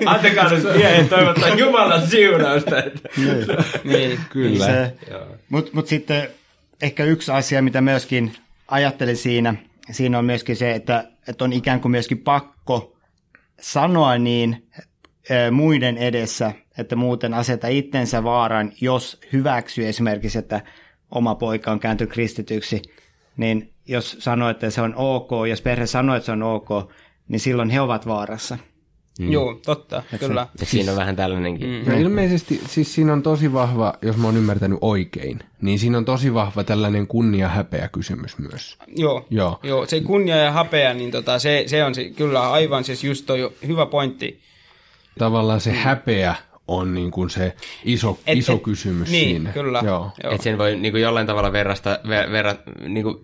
Antakaa 0.06 0.50
nyt 0.50 0.64
miehet 0.76 1.10
toivottaa 1.10 1.50
Jumalan 1.50 2.08
siunausta. 2.08 2.76
niin, 3.18 3.48
niin, 3.84 4.20
kyllä. 4.30 4.92
Mutta 5.50 5.72
mut 5.74 5.88
sitten 5.88 6.28
ehkä 6.82 7.04
yksi 7.04 7.32
asia, 7.32 7.62
mitä 7.62 7.82
myöskin 7.82 8.34
ajattelin 8.68 9.18
siinä, 9.18 9.56
siinä 9.92 10.20
on 10.20 10.26
myöskin 10.26 10.56
se, 10.56 10.72
että, 10.72 11.04
että 11.28 11.44
on 11.44 11.54
ikään 11.54 11.82
kuin 11.82 11.92
myöskin 11.92 12.18
pakko 12.18 12.98
sanoa 13.62 14.18
niin 14.18 14.68
muiden 15.52 15.98
edessä, 15.98 16.52
että 16.78 16.96
muuten 16.96 17.34
aseta 17.34 17.68
itsensä 17.68 18.24
vaaraan, 18.24 18.72
jos 18.82 19.20
hyväksyy 19.34 19.88
esimerkiksi, 19.88 20.38
että 20.38 20.62
oma 21.12 21.36
poika 21.36 21.72
on 21.72 21.80
kääntynyt 21.80 22.14
kristityksi, 22.14 22.82
niin 23.38 23.74
jos 23.88 24.18
sanoo, 24.20 24.50
että 24.50 24.70
se 24.70 24.82
on 24.82 24.94
ok, 24.96 25.30
jos 25.50 25.62
perhe 25.62 25.86
sanoo, 25.86 26.16
että 26.16 26.26
se 26.26 26.32
on 26.32 26.44
ok, 26.44 26.70
niin 27.28 27.40
silloin 27.40 27.70
he 27.70 27.82
ovat 27.82 28.08
vaarassa. 28.08 28.58
Mm. 29.20 29.32
Joo, 29.32 29.60
totta, 29.66 30.04
Et 30.14 30.20
kyllä. 30.20 30.48
Ja 30.60 30.66
siinä 30.66 30.92
on 30.92 30.98
vähän 30.98 31.16
tällainenkin. 31.16 31.70
Mm. 31.70 31.92
Ja 31.92 32.00
ilmeisesti, 32.00 32.62
siis 32.68 32.96
siinä 32.96 33.14
on 33.14 33.24
tosi 33.24 33.54
vahva, 33.54 33.94
jos 34.02 34.18
mä 34.18 34.28
oon 34.28 34.38
ymmärtänyt 34.38 34.78
oikein, 34.82 35.40
niin 35.62 35.80
siinä 35.80 35.98
on 35.98 36.06
tosi 36.06 36.34
vahva 36.34 36.64
tällainen 36.64 37.08
kunnia-häpeä 37.08 37.88
kysymys 37.88 38.38
myös. 38.38 38.78
Joo, 38.96 39.26
joo. 39.30 39.60
joo 39.64 39.86
se 39.86 40.02
kunnia 40.02 40.38
ja 40.38 40.52
häpeä, 40.52 40.94
niin 40.94 41.12
tota, 41.12 41.40
se, 41.40 41.64
se 41.68 41.84
on 41.84 41.96
se, 41.96 42.10
kyllä 42.10 42.52
aivan 42.52 42.84
siis 42.84 43.04
just 43.04 43.26
toi 43.26 43.54
hyvä 43.68 43.86
pointti. 43.86 44.40
Tavallaan 45.20 45.62
se 45.62 45.72
mm. 45.72 45.78
häpeä 45.78 46.36
on 46.68 46.94
niin 46.94 47.12
kuin 47.12 47.30
se 47.30 47.56
iso, 47.86 48.20
et, 48.28 48.38
iso 48.38 48.54
et, 48.54 48.64
kysymys 48.64 49.12
niin, 49.12 49.30
siinä. 49.30 49.52
kyllä. 49.52 49.82
Joo. 49.86 50.12
Joo. 50.24 50.34
Että 50.34 50.44
sen 50.44 50.58
voi 50.58 50.76
niin 50.76 50.92
kuin 50.92 51.02
jollain 51.02 51.28
tavalla 51.28 51.52
verrasta, 51.52 52.00
ver, 52.10 52.32
verra, 52.32 52.56
niin 52.88 53.04
kuin, 53.04 53.18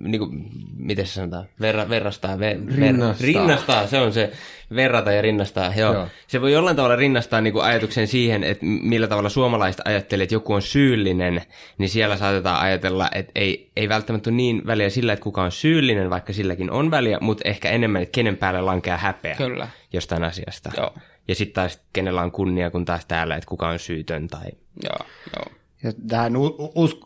niin 0.00 0.18
kuin, 0.18 0.50
miten 0.76 1.06
se 1.06 1.12
sanotaan, 1.12 1.48
verra, 1.60 1.88
verrastaa, 1.88 2.38
ver, 2.38 2.56
rinnastaa. 2.76 3.26
rinnastaa, 3.26 3.86
se 3.86 3.98
on 3.98 4.12
se, 4.12 4.32
verrata 4.74 5.12
ja 5.12 5.22
rinnastaa, 5.22 5.72
joo. 5.76 5.94
joo. 5.94 6.08
Se 6.26 6.40
voi 6.40 6.52
jollain 6.52 6.76
tavalla 6.76 6.96
rinnastaa 6.96 7.40
niin 7.40 7.52
kuin 7.52 7.64
ajatuksen 7.64 8.06
siihen, 8.06 8.44
että 8.44 8.66
millä 8.66 9.06
tavalla 9.06 9.28
suomalaiset 9.28 9.80
ajattelee, 9.84 10.22
että 10.22 10.34
joku 10.34 10.52
on 10.52 10.62
syyllinen, 10.62 11.42
niin 11.78 11.88
siellä 11.88 12.16
saatetaan 12.16 12.60
ajatella, 12.60 13.08
että 13.14 13.32
ei, 13.34 13.70
ei 13.76 13.88
välttämättä 13.88 14.30
ole 14.30 14.36
niin 14.36 14.66
väliä 14.66 14.90
sillä, 14.90 15.12
että 15.12 15.22
kuka 15.22 15.42
on 15.42 15.52
syyllinen, 15.52 16.10
vaikka 16.10 16.32
silläkin 16.32 16.70
on 16.70 16.90
väliä, 16.90 17.18
mutta 17.20 17.48
ehkä 17.48 17.70
enemmän, 17.70 18.02
että 18.02 18.12
kenen 18.12 18.36
päälle 18.36 18.60
lankeaa 18.60 18.98
häpeä 18.98 19.34
Kyllä. 19.34 19.68
jostain 19.92 20.24
asiasta. 20.24 20.70
Joo. 20.76 20.94
Ja 21.28 21.34
sitten 21.34 21.54
taas 21.54 21.80
kenellä 21.92 22.22
on 22.22 22.32
kunnia, 22.32 22.70
kun 22.70 22.84
taas 22.84 23.06
täällä, 23.06 23.36
että 23.36 23.48
kuka 23.48 23.68
on 23.68 23.78
syytön 23.78 24.28
tai... 24.28 24.44
Joo, 24.82 25.06
joo. 25.36 25.56
Ja 25.82 25.92
tähän 26.08 26.32
us, 26.74 27.00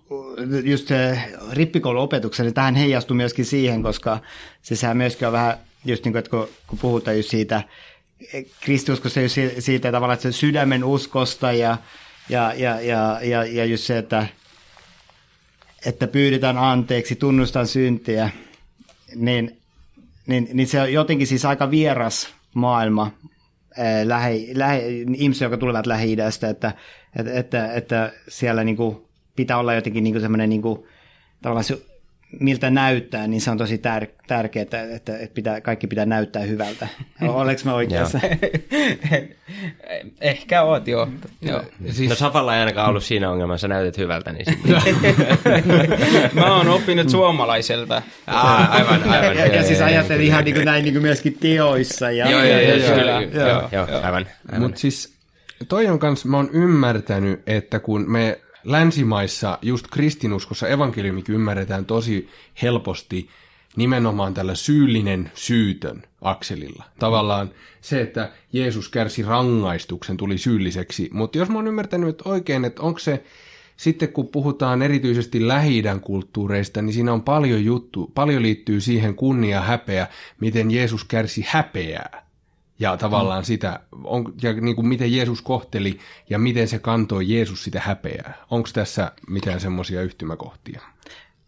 just 0.65 0.89
se 0.89 1.19
rippikouluopetuksen, 1.53 2.47
niin 2.47 2.55
tähän 2.55 2.75
heijastuu 2.75 3.17
myöskin 3.17 3.45
siihen, 3.45 3.83
koska 3.83 4.19
se 4.63 4.77
sehän 4.77 4.97
myöskin 4.97 5.27
on 5.27 5.33
vähän, 5.33 5.59
just 5.85 6.05
niin 6.05 6.13
kuin, 6.13 6.19
että 6.19 6.31
kun, 6.31 6.49
kun 6.67 6.79
puhutaan 6.79 7.17
just 7.17 7.31
siitä, 7.31 7.63
kristiuskossa 8.61 9.21
just 9.21 9.37
siitä 9.59 9.93
tavallaan, 9.93 10.15
että 10.15 10.33
se 10.33 10.39
sydämen 10.39 10.85
uskosta 10.85 11.53
ja, 11.53 11.77
ja, 12.29 12.55
ja, 12.55 12.81
ja, 12.81 13.21
ja, 13.23 13.45
ja 13.45 13.65
just 13.65 13.85
se, 13.85 13.99
että, 13.99 14.27
että 15.87 16.07
pyydetään 16.07 16.59
anteeksi, 16.59 17.17
tunnustan 17.17 17.67
syntiä, 17.67 18.31
niin, 19.15 19.61
niin, 20.27 20.49
niin 20.53 20.69
se 20.69 20.81
on 20.81 20.93
jotenkin 20.93 21.27
siis 21.27 21.45
aika 21.45 21.71
vieras 21.71 22.35
maailma 22.55 23.11
lähi, 24.05 24.53
lähi, 24.55 25.07
ihmisiä, 25.17 25.45
jotka 25.45 25.57
tulevat 25.57 25.87
Lähi-idästä, 25.87 26.49
että, 26.49 26.73
että, 27.17 27.33
että, 27.33 27.73
että 27.73 28.13
siellä 28.29 28.65
niin 28.65 28.77
kuin 28.77 28.97
pitää 29.37 29.59
olla 29.59 29.75
jotenkin 29.75 30.05
niin 30.05 30.15
kuin 30.15 30.23
semmoinen 30.23 30.49
niin 30.49 30.63
kuin, 30.63 30.85
tavallaan 31.43 31.65
se, 31.65 31.79
miltä 32.41 32.71
näyttää, 32.71 33.27
niin 33.27 33.41
se 33.41 33.51
on 33.51 33.59
tosi 33.59 33.79
tär, 33.79 34.07
tärkeää, 34.27 34.63
että, 34.63 34.83
että, 34.83 35.19
että 35.19 35.35
pitää, 35.35 35.61
kaikki 35.61 35.87
pitää 35.87 36.07
näyttää 36.07 36.43
hyvältä. 36.43 36.89
Oletko 37.29 37.69
mä 37.69 37.75
oikeassa? 37.75 38.21
Ehkä 40.21 40.63
oot, 40.63 40.89
joo. 40.89 41.09
joo. 41.43 41.63
Siis... 41.91 42.11
No 42.11 42.15
Safalla 42.15 42.55
ei 42.55 42.61
ainakaan 42.61 42.89
ollut 42.89 43.05
siinä 43.05 43.31
ongelmassa, 43.31 43.69
näytät 43.69 43.99
hyvältä. 43.99 44.33
Niin 44.33 44.47
mä 46.33 46.57
oon 46.57 46.69
oppinut 46.69 47.09
suomalaiselta. 47.09 48.03
Aa, 48.27 48.67
aivan, 48.71 49.03
aivan. 49.03 49.37
Ja, 49.37 49.47
ja 49.47 49.63
siis 49.63 49.81
ajattelin 49.81 50.27
ihan 50.27 50.45
niin 50.45 50.55
kuin 50.55 50.65
näin 50.65 50.85
niin 50.85 50.95
kuin 50.95 51.03
myöskin 51.03 51.37
teoissa. 51.41 52.11
Ja... 52.11 52.31
Joo, 52.31 52.45
joo, 52.45 52.61
joo, 52.61 52.77
joo, 52.77 52.95
kyllä. 52.95 53.13
Joo, 53.13 53.45
joo, 53.45 53.69
joo, 53.73 53.87
aivan. 54.03 54.27
aivan. 54.49 54.61
Mutta 54.63 54.81
siis 54.81 55.15
toi 55.69 55.87
on 55.87 55.99
kans, 55.99 56.25
mä 56.25 56.37
oon 56.37 56.51
ymmärtänyt, 56.53 57.43
että 57.47 57.81
kun 57.81 58.11
me 58.11 58.41
länsimaissa 58.65 59.59
just 59.63 59.87
kristinuskossa 59.91 60.69
evankeliumikin 60.69 61.35
ymmärretään 61.35 61.85
tosi 61.85 62.29
helposti 62.63 63.29
nimenomaan 63.77 64.35
tällä 64.35 64.55
syyllinen 64.55 65.31
syytön 65.35 66.03
akselilla. 66.23 66.85
Tavallaan 66.99 67.51
se, 67.81 68.01
että 68.01 68.33
Jeesus 68.53 68.89
kärsi 68.89 69.23
rangaistuksen, 69.23 70.17
tuli 70.17 70.39
syylliseksi. 70.39 71.11
Mutta 71.13 71.39
jos 71.39 71.49
mä 71.49 71.59
oon 71.59 71.67
ymmärtänyt 71.67 72.09
että 72.09 72.29
oikein, 72.29 72.65
että 72.65 72.83
onko 72.83 72.99
se 72.99 73.25
sitten 73.77 74.13
kun 74.13 74.29
puhutaan 74.29 74.83
erityisesti 74.83 75.49
lähi 75.49 75.83
kulttuureista, 76.01 76.83
niin 76.83 76.95
siinä 76.95 77.13
on 77.13 77.23
paljon 77.23 77.65
juttu, 77.65 78.13
paljon 78.15 78.43
liittyy 78.43 78.81
siihen 78.81 79.15
kunnia 79.15 79.61
häpeä, 79.61 80.07
miten 80.41 80.71
Jeesus 80.71 81.05
kärsi 81.05 81.45
häpeää 81.49 82.30
ja 82.81 82.97
tavallaan 82.97 83.43
mm. 83.43 83.45
sitä, 83.45 83.81
on, 84.05 84.35
ja 84.43 84.53
niin 84.53 84.77
kuin 84.77 84.89
miten 84.89 85.13
Jeesus 85.13 85.43
kohteli 85.43 85.99
ja 86.31 86.39
miten 86.39 86.69
se 86.69 86.79
kantoi 86.79 87.35
Jeesus 87.35 87.65
sitä 87.65 87.81
häpeää. 87.81 88.35
Onko 88.51 88.69
tässä 88.73 89.13
mitään 89.29 89.61
semmoisia 89.61 90.03
yhtymäkohtia? 90.03 90.81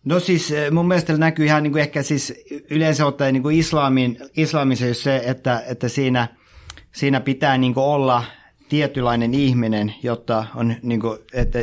No 0.04 0.20
siis 0.20 0.50
eh, 0.50 0.70
mun 0.70 0.88
mielestä 0.88 1.16
näkyy 1.16 1.46
ihan 1.46 1.62
niin 1.62 1.72
kuin 1.72 1.82
ehkä 1.82 2.02
siis 2.02 2.34
yleensä 2.70 3.06
ottaen 3.06 3.32
niin 3.32 3.42
kuin 3.42 3.58
islamin, 3.58 4.18
islamissa 4.36 4.94
se, 4.94 5.22
että, 5.26 5.62
että 5.66 5.88
siinä, 5.88 6.28
siinä 6.92 7.20
pitää 7.20 7.58
niin 7.58 7.74
kuin 7.74 7.84
olla 7.84 8.24
tietynlainen 8.68 9.34
ihminen, 9.34 9.94
jotta 10.02 10.46
on 10.54 10.74
niin 10.82 11.00
kuin, 11.00 11.18
että 11.32 11.58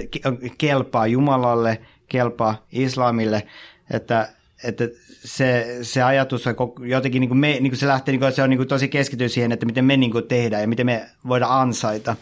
kelpaa 0.58 1.08
Jumalalle, 1.08 1.82
kelpaa 2.08 2.66
islamille, 2.72 3.48
että 3.92 4.30
että 4.64 4.90
se, 5.24 5.78
se 5.82 6.02
ajatus 6.02 6.48
on 6.48 6.56
jotenkin, 6.80 7.20
niin 7.20 7.30
kuin 7.30 7.38
me, 7.38 7.48
niin 7.48 7.72
kuin 7.72 7.80
se 7.80 7.88
lähtee, 7.88 8.12
niin 8.12 8.20
kuin, 8.20 8.32
se 8.32 8.44
on 8.44 8.50
niin 8.50 8.58
kuin 8.58 8.68
tosi 8.68 8.88
keskittynyt 8.88 9.32
siihen, 9.32 9.52
että 9.52 9.66
miten 9.66 9.86
me 9.86 9.98
niin 9.98 10.12
kuin 10.12 10.28
tehdään 10.28 10.62
ja 10.62 10.68
miten 10.68 10.86
me 10.86 11.06
voidaan 11.28 11.62
ansaita. 11.62 12.16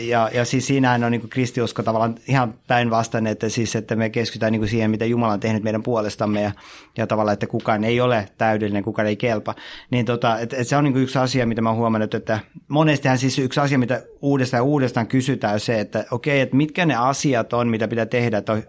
Ja, 0.00 0.30
ja 0.34 0.44
siis 0.44 0.66
siinähän 0.66 1.04
on 1.04 1.12
niin 1.12 1.20
kuin 1.20 1.30
kristiusko 1.30 1.82
tavallaan 1.82 2.14
ihan 2.28 2.54
päinvastainen, 2.66 3.32
että, 3.32 3.48
siis, 3.48 3.76
että 3.76 3.96
me 3.96 4.10
keskitytään 4.10 4.52
niin 4.52 4.60
kuin 4.60 4.68
siihen, 4.68 4.90
mitä 4.90 5.04
Jumala 5.04 5.32
on 5.32 5.40
tehnyt 5.40 5.62
meidän 5.62 5.82
puolestamme 5.82 6.42
ja, 6.42 6.50
ja 6.96 7.06
tavallaan, 7.06 7.32
että 7.32 7.46
kukaan 7.46 7.84
ei 7.84 8.00
ole 8.00 8.28
täydellinen, 8.38 8.84
kukaan 8.84 9.08
ei 9.08 9.16
kelpa. 9.16 9.54
Niin 9.90 10.06
tota, 10.06 10.38
että, 10.38 10.56
että 10.56 10.68
se 10.68 10.76
on 10.76 10.84
niin 10.84 10.92
kuin 10.92 11.02
yksi 11.02 11.18
asia, 11.18 11.46
mitä 11.46 11.62
mä 11.62 11.68
oon 11.68 11.78
huomannut, 11.78 12.14
että 12.14 12.40
monestihan 12.68 13.18
siis 13.18 13.38
yksi 13.38 13.60
asia, 13.60 13.78
mitä 13.78 14.02
uudestaan 14.22 14.62
uudestaan 14.62 15.06
kysytään, 15.06 15.60
se, 15.60 15.80
että 15.80 16.04
okei, 16.10 16.40
että 16.40 16.56
mitkä 16.56 16.86
ne 16.86 16.94
asiat 16.94 17.52
on, 17.52 17.68
mitä 17.68 17.88
pitää 17.88 18.06
tehdä, 18.06 18.38
että 18.38 18.52
on, 18.52 18.62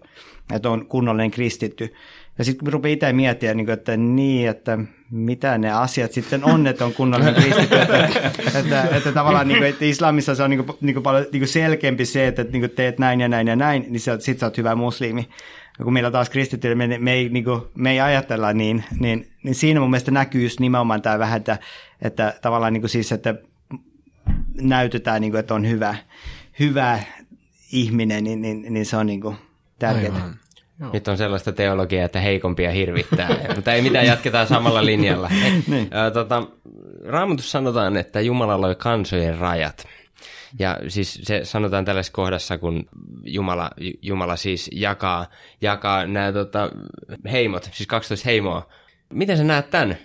että 0.54 0.70
on 0.70 0.86
kunnollinen 0.86 1.30
kristitty. 1.30 1.94
Ja 2.38 2.44
sitten 2.44 2.64
kun 2.64 2.72
rupeaa 2.72 2.92
itse 2.92 3.12
miettimään, 3.12 3.56
niin 3.56 3.70
että 3.70 3.96
niin, 3.96 4.48
että 4.48 4.78
mitä 5.10 5.58
ne 5.58 5.72
asiat 5.72 6.12
sitten 6.12 6.44
on, 6.44 6.66
että 6.66 6.84
on 6.84 6.94
kunnollinen 6.94 7.34
kristitty. 7.34 7.76
että, 7.76 8.08
että, 8.58 8.88
että, 8.96 9.12
tavallaan 9.12 9.48
niin 9.48 9.58
kuin, 9.58 9.68
että 9.68 9.84
islamissa 9.84 10.34
se 10.34 10.42
on 10.42 10.50
niin 10.50 10.64
kuin, 10.64 10.78
niin 10.80 10.94
kuin 10.94 11.02
paljon 11.02 11.26
niin 11.32 11.40
kuin 11.40 11.48
selkeämpi 11.48 12.04
se, 12.04 12.26
että 12.26 12.42
niin 12.42 12.62
kuin 12.62 12.70
teet 12.70 12.98
näin 12.98 13.20
ja 13.20 13.28
näin 13.28 13.46
ja 13.46 13.56
näin, 13.56 13.86
niin 13.88 14.00
sitten 14.00 14.38
sä 14.38 14.46
oot 14.46 14.56
hyvä 14.56 14.74
muslimi. 14.74 15.28
Ja 15.78 15.84
kun 15.84 15.92
meillä 15.92 16.10
taas 16.10 16.30
kristittyillä 16.30 16.76
me, 16.76 16.86
me, 16.86 17.14
niin 17.14 17.44
me 17.74 17.90
ei 17.90 18.00
ajatella 18.00 18.52
niin, 18.52 18.84
niin, 19.00 19.30
niin 19.42 19.54
siinä 19.54 19.80
mun 19.80 19.90
mielestä 19.90 20.10
näkyy 20.10 20.42
just 20.42 20.60
nimenomaan 20.60 21.02
tämä 21.02 21.18
vähän, 21.18 21.36
että, 21.36 21.58
että 22.02 22.34
tavallaan 22.42 22.72
niin 22.72 22.82
kuin 22.82 22.90
siis, 22.90 23.12
että 23.12 23.34
näytetään, 24.60 25.20
niin 25.20 25.30
kuin, 25.30 25.40
että 25.40 25.54
on 25.54 25.68
hyvä, 25.68 25.94
hyvä 26.58 27.00
ihminen, 27.72 28.24
niin, 28.24 28.42
niin, 28.42 28.66
niin 28.70 28.86
se 28.86 28.96
on 28.96 29.06
niin 29.06 29.20
kuin 29.20 29.36
tärkeää. 29.78 30.14
Aivan. 30.14 30.36
Joo. 30.80 30.90
Nyt 30.92 31.08
on 31.08 31.18
sellaista 31.18 31.52
teologiaa, 31.52 32.04
että 32.04 32.20
heikompia 32.20 32.70
hirvittää, 32.70 33.28
mutta 33.54 33.72
ei 33.72 33.82
mitään, 33.82 34.06
jatketaan 34.06 34.46
samalla 34.46 34.84
linjalla. 34.84 35.28
niin. 35.66 35.90
tota, 36.12 36.42
Raamatus 37.04 37.50
sanotaan, 37.50 37.96
että 37.96 38.20
Jumala 38.20 38.60
loi 38.60 38.74
kansojen 38.74 39.38
rajat. 39.38 39.86
Ja 40.58 40.78
siis 40.88 41.20
se 41.22 41.40
sanotaan 41.44 41.84
tällaisessa 41.84 42.12
kohdassa, 42.12 42.58
kun 42.58 42.84
Jumala, 43.24 43.70
Jumala 44.02 44.36
siis 44.36 44.70
jakaa, 44.72 45.26
jakaa 45.60 46.06
nämä 46.06 46.32
tota, 46.32 46.70
heimot, 47.32 47.70
siis 47.72 47.86
12 47.86 48.28
heimoa. 48.28 48.68
Miten 49.12 49.36
sä 49.36 49.44
näet 49.44 49.70
tämän 49.70 49.96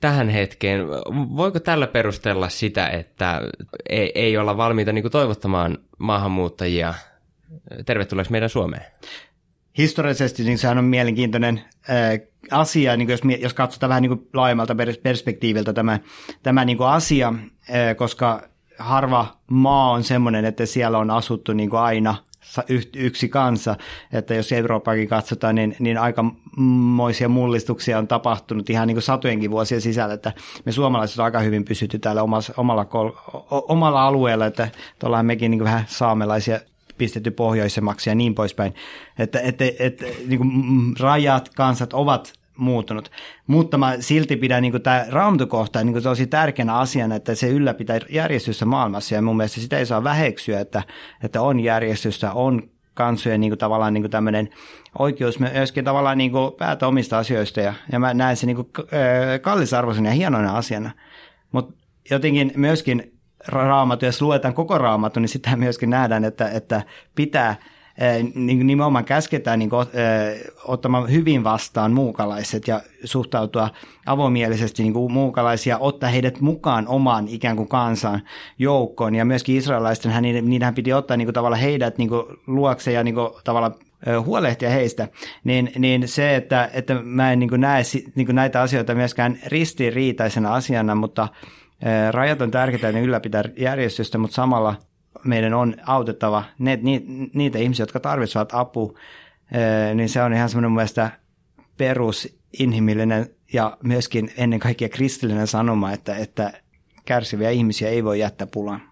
tähän 0.00 0.28
hetkeen? 0.28 0.88
Voiko 1.36 1.60
tällä 1.60 1.86
perustella 1.86 2.48
sitä, 2.48 2.88
että 2.88 3.40
ei, 3.88 4.12
ei 4.14 4.36
olla 4.36 4.56
valmiita 4.56 4.92
niin 4.92 5.10
toivottamaan 5.10 5.78
maahanmuuttajia 5.98 6.94
tervetulleeksi 7.86 8.32
meidän 8.32 8.50
Suomeen? 8.50 8.84
historiallisesti 9.78 10.44
niin 10.44 10.58
sehän 10.58 10.78
on 10.78 10.84
mielenkiintoinen 10.84 11.60
äh, 11.90 12.28
asia, 12.50 12.96
niin 12.96 13.08
jos, 13.08 13.20
jos 13.40 13.54
katsotaan 13.54 13.88
vähän 13.88 14.02
niin 14.02 14.28
laajemmalta 14.34 14.76
perspektiiviltä 15.02 15.72
tämä, 15.72 15.98
tämä 16.42 16.64
niin 16.64 16.78
asia, 16.80 17.28
äh, 17.28 17.96
koska 17.96 18.48
harva 18.78 19.36
maa 19.50 19.90
on 19.90 20.04
semmoinen, 20.04 20.44
että 20.44 20.66
siellä 20.66 20.98
on 20.98 21.10
asuttu 21.10 21.52
niin 21.52 21.72
aina 21.72 22.14
yksi 22.96 23.28
kansa, 23.28 23.76
että 24.12 24.34
jos 24.34 24.52
Eurooppaakin 24.52 25.08
katsotaan, 25.08 25.54
niin, 25.54 25.76
niin 25.78 25.98
aikamoisia 25.98 27.28
mullistuksia 27.28 27.98
on 27.98 28.08
tapahtunut 28.08 28.70
ihan 28.70 28.86
niin 28.86 28.94
kuin 28.94 29.02
satojenkin 29.02 29.50
vuosien 29.50 29.80
sisällä, 29.80 30.14
että 30.14 30.32
me 30.64 30.72
suomalaiset 30.72 31.18
on 31.18 31.24
aika 31.24 31.40
hyvin 31.40 31.64
pysytty 31.64 31.98
täällä 31.98 32.22
omassa, 32.22 32.54
omalla, 32.56 32.86
omalla 33.50 34.06
alueella, 34.06 34.46
että 34.46 34.68
ollaan 35.02 35.26
mekin 35.26 35.50
niin 35.50 35.58
kuin 35.58 35.66
vähän 35.66 35.84
saamelaisia 35.88 36.60
pistetty 36.98 37.30
pohjoisemmaksi 37.30 38.10
ja 38.10 38.14
niin 38.14 38.34
poispäin. 38.34 38.74
Että, 39.18 39.40
että, 39.40 39.64
että 39.78 40.04
niin 40.26 40.38
kuin 40.38 40.50
rajat, 41.00 41.48
kansat 41.48 41.92
ovat 41.92 42.32
muuttunut. 42.58 43.10
Mutta 43.46 43.78
mä 43.78 43.94
silti 44.00 44.36
pidän 44.36 44.62
niin 44.62 44.82
tämä 44.82 45.06
raamatukohta 45.08 45.84
niin 45.84 46.02
tosi 46.02 46.26
tärkeänä 46.26 46.74
asiana, 46.74 47.14
että 47.14 47.34
se 47.34 47.48
ylläpitää 47.48 47.98
järjestystä 48.10 48.64
maailmassa 48.64 49.14
ja 49.14 49.22
mun 49.22 49.36
mielestä 49.36 49.60
sitä 49.60 49.78
ei 49.78 49.86
saa 49.86 50.04
väheksyä, 50.04 50.60
että, 50.60 50.82
että 51.24 51.42
on 51.42 51.60
järjestystä, 51.60 52.32
on 52.32 52.62
kansojen 52.94 53.40
niin 53.40 53.58
tavallaan 53.58 53.94
niin 53.94 54.10
tämmöinen 54.10 54.48
oikeus 54.98 55.38
myöskin 55.38 55.84
tavallaan 55.84 56.18
niin 56.18 56.32
päätä 56.58 56.86
omista 56.86 57.18
asioista 57.18 57.60
ja, 57.60 57.74
ja 57.92 57.98
mä 57.98 58.14
näen 58.14 58.36
sen 58.36 58.46
niin 58.46 58.56
kuin, 58.56 58.68
kallisarvoisen 59.40 60.04
ja 60.04 60.12
hienona 60.12 60.56
asiana. 60.56 60.90
Mutta 61.52 61.72
jotenkin 62.10 62.52
myöskin 62.56 63.18
raamattu, 63.48 64.04
jos 64.04 64.22
luetaan 64.22 64.54
koko 64.54 64.78
raamattu, 64.78 65.20
niin 65.20 65.28
sitä 65.28 65.56
myöskin 65.56 65.90
nähdään, 65.90 66.24
että, 66.24 66.48
että 66.48 66.82
pitää 67.14 67.56
niin 68.34 68.66
nimenomaan 68.66 69.04
käsketään 69.04 69.58
niin 69.58 69.70
kuin, 69.70 69.86
ottamaan 70.64 71.10
hyvin 71.10 71.44
vastaan 71.44 71.92
muukalaiset 71.92 72.68
ja 72.68 72.80
suhtautua 73.04 73.70
avomielisesti 74.06 74.82
niin 74.82 74.92
kuin 74.92 75.12
muukalaisia, 75.12 75.78
ottaa 75.78 76.10
heidät 76.10 76.40
mukaan 76.40 76.88
omaan 76.88 77.28
ikään 77.28 77.56
kuin 77.56 77.68
kansan 77.68 78.22
joukkoon. 78.58 79.14
Ja 79.14 79.24
myöskin 79.24 79.56
israelaisten, 79.56 80.12
hän, 80.12 80.22
niidenhän 80.22 80.74
piti 80.74 80.92
ottaa 80.92 81.16
niin 81.16 81.26
kuin, 81.26 81.34
tavallaan 81.34 81.62
heidät 81.62 81.98
niin 81.98 82.08
kuin, 82.08 82.22
luokse 82.46 82.92
ja 82.92 83.04
niin 83.04 83.14
kuin, 83.14 83.30
tavallaan 83.44 83.74
huolehtia 84.24 84.70
heistä, 84.70 85.08
niin, 85.44 85.72
niin 85.78 86.08
se, 86.08 86.36
että, 86.36 86.70
että 86.72 86.94
mä 86.94 87.32
en 87.32 87.38
niin 87.38 87.50
näe 87.56 87.82
niin 88.14 88.34
näitä 88.34 88.60
asioita 88.60 88.94
myöskään 88.94 89.38
ristiriitaisena 89.46 90.54
asiana, 90.54 90.94
mutta 90.94 91.28
rajat 92.10 92.40
on 92.40 92.50
tärkeää, 92.50 92.90
että 92.90 93.00
ylläpitää 93.00 93.44
järjestystä, 93.56 94.18
mutta 94.18 94.34
samalla 94.34 94.74
meidän 95.24 95.54
on 95.54 95.74
autettava 95.86 96.44
ne, 96.58 96.78
ni, 96.82 97.04
niitä 97.34 97.58
ihmisiä, 97.58 97.82
jotka 97.82 98.00
tarvitsevat 98.00 98.48
apua, 98.52 98.98
niin 99.94 100.08
se 100.08 100.22
on 100.22 100.32
ihan 100.34 100.48
semmoinen 100.48 100.72
mielestä 100.72 101.10
perusinhimillinen 101.76 103.30
ja 103.52 103.76
myöskin 103.82 104.32
ennen 104.36 104.60
kaikkea 104.60 104.88
kristillinen 104.88 105.46
sanoma, 105.46 105.92
että, 105.92 106.16
että 106.16 106.52
kärsiviä 107.04 107.50
ihmisiä 107.50 107.88
ei 107.88 108.04
voi 108.04 108.20
jättää 108.20 108.46
pulaan. 108.46 108.82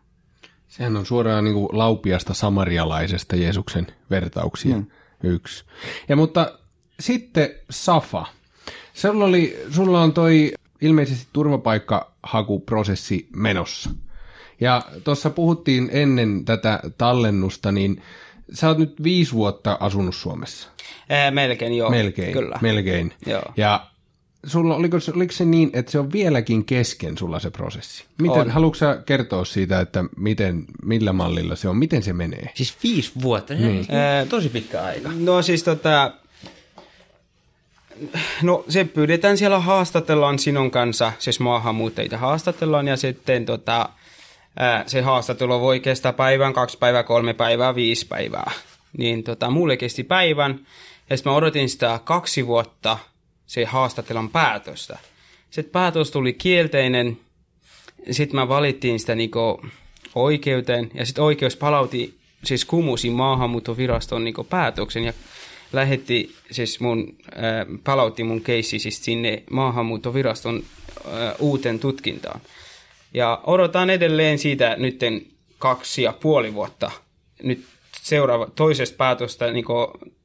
Sehän 0.69 0.97
on 0.97 1.07
suoraan 1.07 1.45
niin 1.45 1.55
kuin 1.55 1.69
laupiasta 1.73 2.35
samarialaisesta 2.35 3.37
Jeesuksen 3.37 3.87
vertauksia 4.11 4.77
mm. 4.77 4.87
yksi. 5.23 5.65
Ja 6.09 6.17
mutta 6.17 6.59
sitten 7.01 7.51
Safa. 7.71 8.27
Sulla, 8.95 9.25
oli, 9.25 9.65
sulla 9.71 10.03
on 10.03 10.12
toi 10.12 10.53
ilmeisesti 10.81 11.27
turvapaikkahakuprosessi 11.33 13.29
menossa. 13.37 13.91
Ja 14.61 14.83
tuossa 15.05 15.31
puhuttiin 15.31 15.88
ennen 15.92 16.45
tätä 16.45 16.81
tallennusta, 16.99 17.73
niin 17.73 18.03
sä 18.53 18.69
oot 18.69 18.79
nyt 18.79 19.03
viisi 19.03 19.33
vuotta 19.33 19.77
asunut 19.81 20.14
Suomessa. 20.14 20.69
Ää, 21.09 21.31
melkein, 21.31 21.77
joo. 21.77 21.90
Melkein, 21.90 22.33
Kyllä. 22.33 22.59
melkein. 22.62 23.14
Joo. 23.27 23.42
Ja 23.57 23.87
sulla, 24.47 24.77
oliko, 24.77 24.97
oliko 25.14 25.33
se 25.33 25.45
niin, 25.45 25.71
että 25.73 25.92
se 25.92 25.99
on 25.99 26.12
vieläkin 26.12 26.64
kesken 26.64 27.19
sulla 27.19 27.38
se 27.38 27.51
prosessi? 27.51 28.05
Miten, 28.23 28.40
On. 28.40 28.51
haluatko 28.51 28.75
sä 28.79 29.03
kertoa 29.07 29.45
siitä, 29.45 29.81
että 29.81 30.05
miten, 30.16 30.64
millä 30.85 31.12
mallilla 31.12 31.57
se 31.57 31.69
on, 31.69 31.77
miten 31.77 32.03
se 32.03 32.12
menee? 32.12 32.51
Siis 32.55 32.77
viisi 32.83 33.12
vuotta, 33.23 33.55
Niin. 33.55 33.87
on 34.23 34.29
tosi 34.29 34.49
pitkä 34.49 34.83
aika. 34.83 35.11
No 35.19 35.42
siis 35.42 35.62
tota, 35.62 36.12
no 38.42 38.64
se 38.69 38.85
pyydetään 38.85 39.38
siellä 39.38 39.59
haastatellaan 39.61 40.38
sinun 40.38 40.71
kanssa, 40.71 41.12
siis 41.19 41.40
maahanmuuttajia 41.40 42.19
haastatellaan 42.19 42.88
ja 42.88 42.97
sitten 42.97 43.45
tota, 43.47 43.88
ää, 44.57 44.85
se 44.87 45.01
haastattelu 45.01 45.61
voi 45.61 45.81
kestää 45.81 46.12
päivän, 46.12 46.53
kaksi 46.53 46.79
päivää, 46.79 47.03
kolme 47.03 47.35
päivää, 47.35 47.75
viisi 47.75 48.07
päivää. 48.07 48.53
Niin 48.99 49.25
tota, 49.25 49.51
mulle 49.51 49.77
kesti 49.77 50.05
päivän 50.05 50.66
ja 51.11 51.16
sitten 51.16 51.33
mä 51.33 51.37
odotin 51.37 51.69
sitä 51.69 52.01
kaksi 52.05 52.47
vuotta 52.47 52.99
se 53.47 53.64
haastattelun 53.64 54.31
päätöstä. 54.31 54.99
Sitten 55.51 55.73
päätös 55.73 56.11
tuli 56.11 56.33
kielteinen, 56.33 57.19
sitten 58.11 58.40
mä 58.40 58.49
valittiin 58.49 59.01
sitä 59.01 59.14
niinku 59.14 59.62
oikeuteen 60.14 60.90
ja 60.95 61.07
sitten 61.07 61.25
oikeus 61.25 61.57
palautti, 61.57 62.14
siis 62.45 62.64
kumusi 62.64 63.11
maahanmuuttoviraston 63.11 64.25
niinku 64.25 64.45
päätöksen 64.45 65.05
ja 65.05 65.12
lähetti 65.73 66.35
siis 66.51 66.81
mun, 66.81 67.16
äh, 67.33 67.81
palautti 67.85 68.25
mun 68.25 68.40
keissi 68.40 68.79
siis 68.79 69.05
sinne 69.05 69.42
maahanmuuttoviraston 69.51 70.62
äh, 71.07 71.35
uuteen 71.38 71.79
tutkintaan. 71.79 72.40
Ja 73.14 73.40
odotan 73.45 73.90
edelleen 73.90 74.38
siitä 74.38 74.77
nytten 74.79 75.27
kaksi 75.59 76.03
ja 76.03 76.12
puoli 76.12 76.55
vuotta. 76.55 76.90
Nyt 77.42 77.64
seuraava 78.03 78.47
toisesta 78.57 78.97
päätöstä, 78.97 79.51
niin 79.51 79.64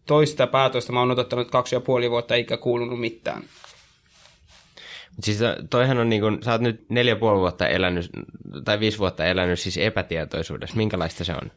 toista 0.05 0.47
päätöstä 0.47 0.91
mä 0.91 0.99
oon 0.99 1.11
odottanut 1.11 1.51
kaksi 1.51 1.75
ja 1.75 1.79
puoli 1.79 2.11
vuotta 2.11 2.35
eikä 2.35 2.57
kuulunut 2.57 2.99
mitään. 2.99 3.43
Siis 5.23 5.39
toihan 5.69 5.97
on 5.97 6.09
niin 6.09 6.21
kuin, 6.21 6.43
sä 6.43 6.51
oot 6.51 6.61
nyt 6.61 6.85
neljä 6.89 7.15
puoli 7.15 7.39
vuotta 7.39 7.67
elänyt, 7.67 8.09
tai 8.65 8.79
viisi 8.79 8.97
vuotta 8.97 9.25
elänyt 9.25 9.59
siis 9.59 9.77
epätietoisuudessa. 9.77 10.77
Minkälaista 10.77 11.23
se 11.23 11.31
on? 11.31 11.51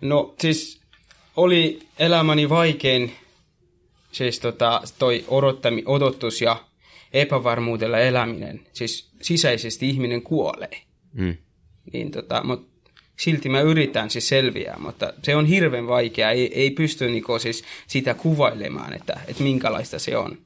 No 0.00 0.34
siis 0.40 0.80
oli 1.36 1.78
elämäni 1.98 2.48
vaikein 2.48 3.16
siis 4.12 4.40
tota, 4.40 4.82
toi 4.98 5.24
odottami, 5.28 5.82
odotus 5.86 6.42
ja 6.42 6.56
epävarmuudella 7.12 7.98
eläminen. 7.98 8.66
Siis 8.72 9.10
sisäisesti 9.22 9.88
ihminen 9.88 10.22
kuolee. 10.22 10.82
Mm. 11.12 11.36
Niin 11.92 12.10
tota, 12.10 12.44
mut 12.44 12.68
silti 13.18 13.48
mä 13.48 13.60
yritän 13.60 14.10
siis 14.10 14.28
selviää, 14.28 14.76
mutta 14.78 15.12
se 15.22 15.36
on 15.36 15.46
hirveän 15.46 15.86
vaikea. 15.86 16.30
Ei, 16.30 16.60
ei 16.60 16.70
pysty 16.70 17.06
niinku 17.10 17.38
siis 17.38 17.64
sitä 17.86 18.14
kuvailemaan, 18.14 18.92
että, 18.92 19.20
että 19.28 19.42
minkälaista 19.42 19.98
se 19.98 20.16
on. 20.16 20.38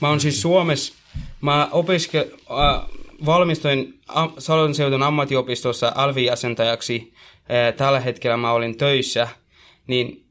Mä 0.00 0.08
oon 0.08 0.20
siis 0.20 0.42
Suomessa, 0.42 0.94
mä 1.40 1.68
opiske, 1.72 2.18
äh, 2.50 2.88
valmistuin 3.26 4.00
am, 4.08 4.32
Salon 4.38 4.74
seudun 4.74 5.02
ammattiopistossa 5.02 5.92
alviasentajaksi. 5.94 7.12
Äh, 7.50 7.74
tällä 7.74 8.00
hetkellä 8.00 8.36
mä 8.36 8.52
olin 8.52 8.78
töissä, 8.78 9.28
niin 9.86 10.26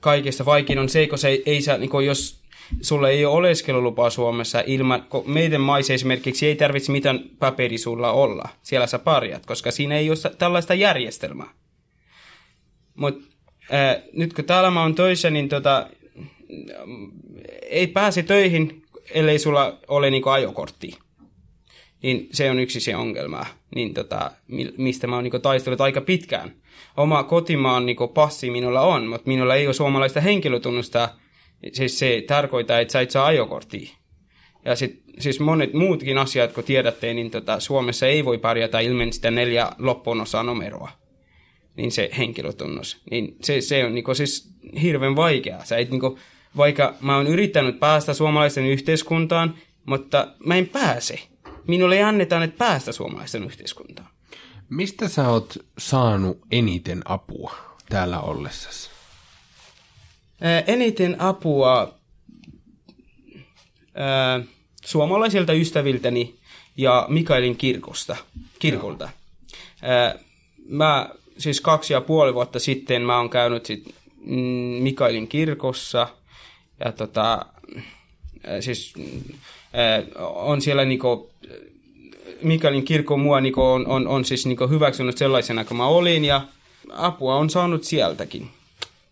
kaikista 0.00 0.44
vaikein 0.44 0.78
on 0.78 0.88
se, 0.88 1.06
kun 1.06 1.18
se 1.18 1.28
ei, 1.28 1.42
ei 1.46 1.62
saa, 1.62 1.78
niin 1.78 1.90
jos 2.06 2.40
sulla 2.80 3.08
ei 3.08 3.24
ole 3.24 3.34
oleskelulupaa 3.34 4.10
Suomessa 4.10 4.62
ilman, 4.66 5.06
meidän 5.26 5.60
maissa 5.60 5.92
esimerkiksi 5.92 6.46
ei 6.46 6.56
tarvitse 6.56 6.92
mitään 6.92 7.20
paperi 7.38 7.78
sulla 7.78 8.12
olla. 8.12 8.48
Siellä 8.62 8.86
sä 8.86 8.98
parjat, 8.98 9.46
koska 9.46 9.70
siinä 9.70 9.96
ei 9.96 10.10
ole 10.10 10.34
tällaista 10.38 10.74
järjestelmää. 10.74 11.50
Mutta 12.94 13.28
äh, 13.74 14.02
nyt 14.12 14.32
kun 14.32 14.44
täällä 14.44 14.80
oon 14.80 14.94
töissä, 14.94 15.30
niin 15.30 15.48
tota, 15.48 15.86
ei 17.62 17.86
pääse 17.86 18.22
töihin, 18.22 18.82
ellei 19.10 19.38
sulla 19.38 19.78
ole 19.88 20.10
niinku 20.10 20.28
ajokortti. 20.28 20.98
Niin 22.02 22.28
se 22.32 22.50
on 22.50 22.58
yksi 22.58 22.80
se 22.80 22.96
ongelma, 22.96 23.46
niin 23.74 23.94
tota, 23.94 24.30
mi- 24.48 24.74
mistä 24.76 25.06
mä 25.06 25.14
oon 25.14 25.24
niinku 25.24 25.38
taistellut 25.38 25.80
aika 25.80 26.00
pitkään. 26.00 26.52
Oma 26.96 27.22
kotimaan 27.22 27.86
niinku 27.86 28.08
passi 28.08 28.50
minulla 28.50 28.80
on, 28.80 29.06
mutta 29.06 29.28
minulla 29.28 29.54
ei 29.54 29.66
ole 29.66 29.74
suomalaista 29.74 30.20
henkilötunnusta. 30.20 31.08
Siis 31.72 31.98
se 31.98 32.24
tarkoittaa, 32.26 32.80
että 32.80 32.92
sä 32.92 33.00
et 33.00 33.10
saa 33.10 33.26
ajokorttia. 33.26 33.90
Ja 34.64 34.76
sit, 34.76 35.02
siis 35.18 35.40
monet 35.40 35.72
muutkin 35.72 36.18
asiat, 36.18 36.52
kun 36.52 36.64
tiedätte, 36.64 37.14
niin 37.14 37.30
tota, 37.30 37.60
Suomessa 37.60 38.06
ei 38.06 38.24
voi 38.24 38.38
pärjätä 38.38 38.80
ilman 38.80 39.12
sitä 39.12 39.30
neljä 39.30 39.70
loppuun 39.78 40.20
osaa 40.20 40.42
numeroa. 40.42 40.90
Niin 41.76 41.92
se 41.92 42.10
henkilötunnus. 42.18 43.02
Niin 43.10 43.36
se, 43.42 43.60
se 43.60 43.84
on 43.84 43.94
niinku 43.94 44.14
siis 44.14 44.50
hirveän 44.82 45.16
vaikeaa. 45.16 45.64
Sä 45.64 45.76
et 45.76 45.90
niinku, 45.90 46.18
vaikka 46.56 46.94
mä 47.00 47.16
oon 47.16 47.26
yrittänyt 47.26 47.80
päästä 47.80 48.14
suomalaisen 48.14 48.66
yhteiskuntaan, 48.66 49.54
mutta 49.86 50.28
mä 50.44 50.56
en 50.56 50.68
pääse. 50.68 51.18
Minulle 51.66 51.96
ei 51.96 52.02
anneta, 52.02 52.44
että 52.44 52.58
päästä 52.58 52.92
suomalaisen 52.92 53.44
yhteiskuntaan. 53.44 54.08
Mistä 54.70 55.08
sä 55.08 55.28
oot 55.28 55.58
saanut 55.78 56.38
eniten 56.50 57.02
apua 57.04 57.54
täällä 57.88 58.20
ollessasi? 58.20 58.97
Ää, 60.40 60.60
eniten 60.66 61.20
apua 61.20 61.94
ää, 63.94 64.40
suomalaisilta 64.84 65.52
ystäviltäni 65.52 66.34
ja 66.76 67.06
Mikaelin 67.08 67.56
kirkosta, 67.56 68.16
kirkolta. 68.58 69.08
Ää, 69.82 70.18
mä 70.68 71.10
siis 71.38 71.60
kaksi 71.60 71.92
ja 71.92 72.00
puoli 72.00 72.34
vuotta 72.34 72.58
sitten 72.58 73.02
mä 73.02 73.18
oon 73.18 73.30
käynyt 73.30 73.66
sit, 73.66 73.94
mm, 74.24 74.36
Mikaelin 74.82 75.28
kirkossa 75.28 76.08
ja 76.84 76.92
tota, 76.92 77.46
siis 78.60 78.94
on 80.18 80.60
siellä 80.60 80.84
niinku, 80.84 81.30
Mikaelin 82.42 82.84
kirkko 82.84 83.16
mua 83.16 83.40
niinku 83.40 83.62
on, 83.62 83.86
on, 83.86 84.08
on 84.08 84.24
siis 84.24 84.46
niinku 84.46 84.68
hyväksynyt 84.68 85.18
sellaisena 85.18 85.64
kuin 85.64 85.78
mä 85.78 85.86
olin 85.86 86.24
ja 86.24 86.40
apua 86.92 87.36
on 87.36 87.50
saanut 87.50 87.84
sieltäkin, 87.84 88.50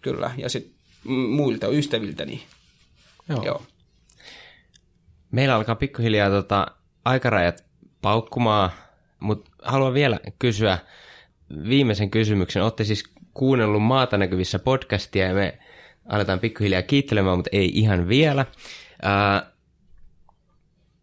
kyllä, 0.02 0.30
ja 0.36 0.48
sitten 0.48 0.75
muilta 1.08 1.68
ystäviltäni. 1.68 2.42
Joo. 3.28 3.44
Joo. 3.44 3.62
Meillä 5.30 5.54
alkaa 5.54 5.74
pikkuhiljaa 5.74 6.30
tota, 6.30 6.66
aikarajat 7.04 7.64
paukkumaan, 8.02 8.70
mutta 9.20 9.50
haluan 9.62 9.94
vielä 9.94 10.20
kysyä 10.38 10.78
viimeisen 11.68 12.10
kysymyksen. 12.10 12.62
Olette 12.62 12.84
siis 12.84 13.04
kuunnellut 13.34 13.82
maata 13.82 14.18
näkyvissä 14.18 14.58
podcastia 14.58 15.26
ja 15.26 15.34
me 15.34 15.58
aletaan 16.08 16.40
pikkuhiljaa 16.40 16.82
kiittelemään, 16.82 17.38
mutta 17.38 17.50
ei 17.52 17.70
ihan 17.74 18.08
vielä. 18.08 18.46
Ää, 19.02 19.52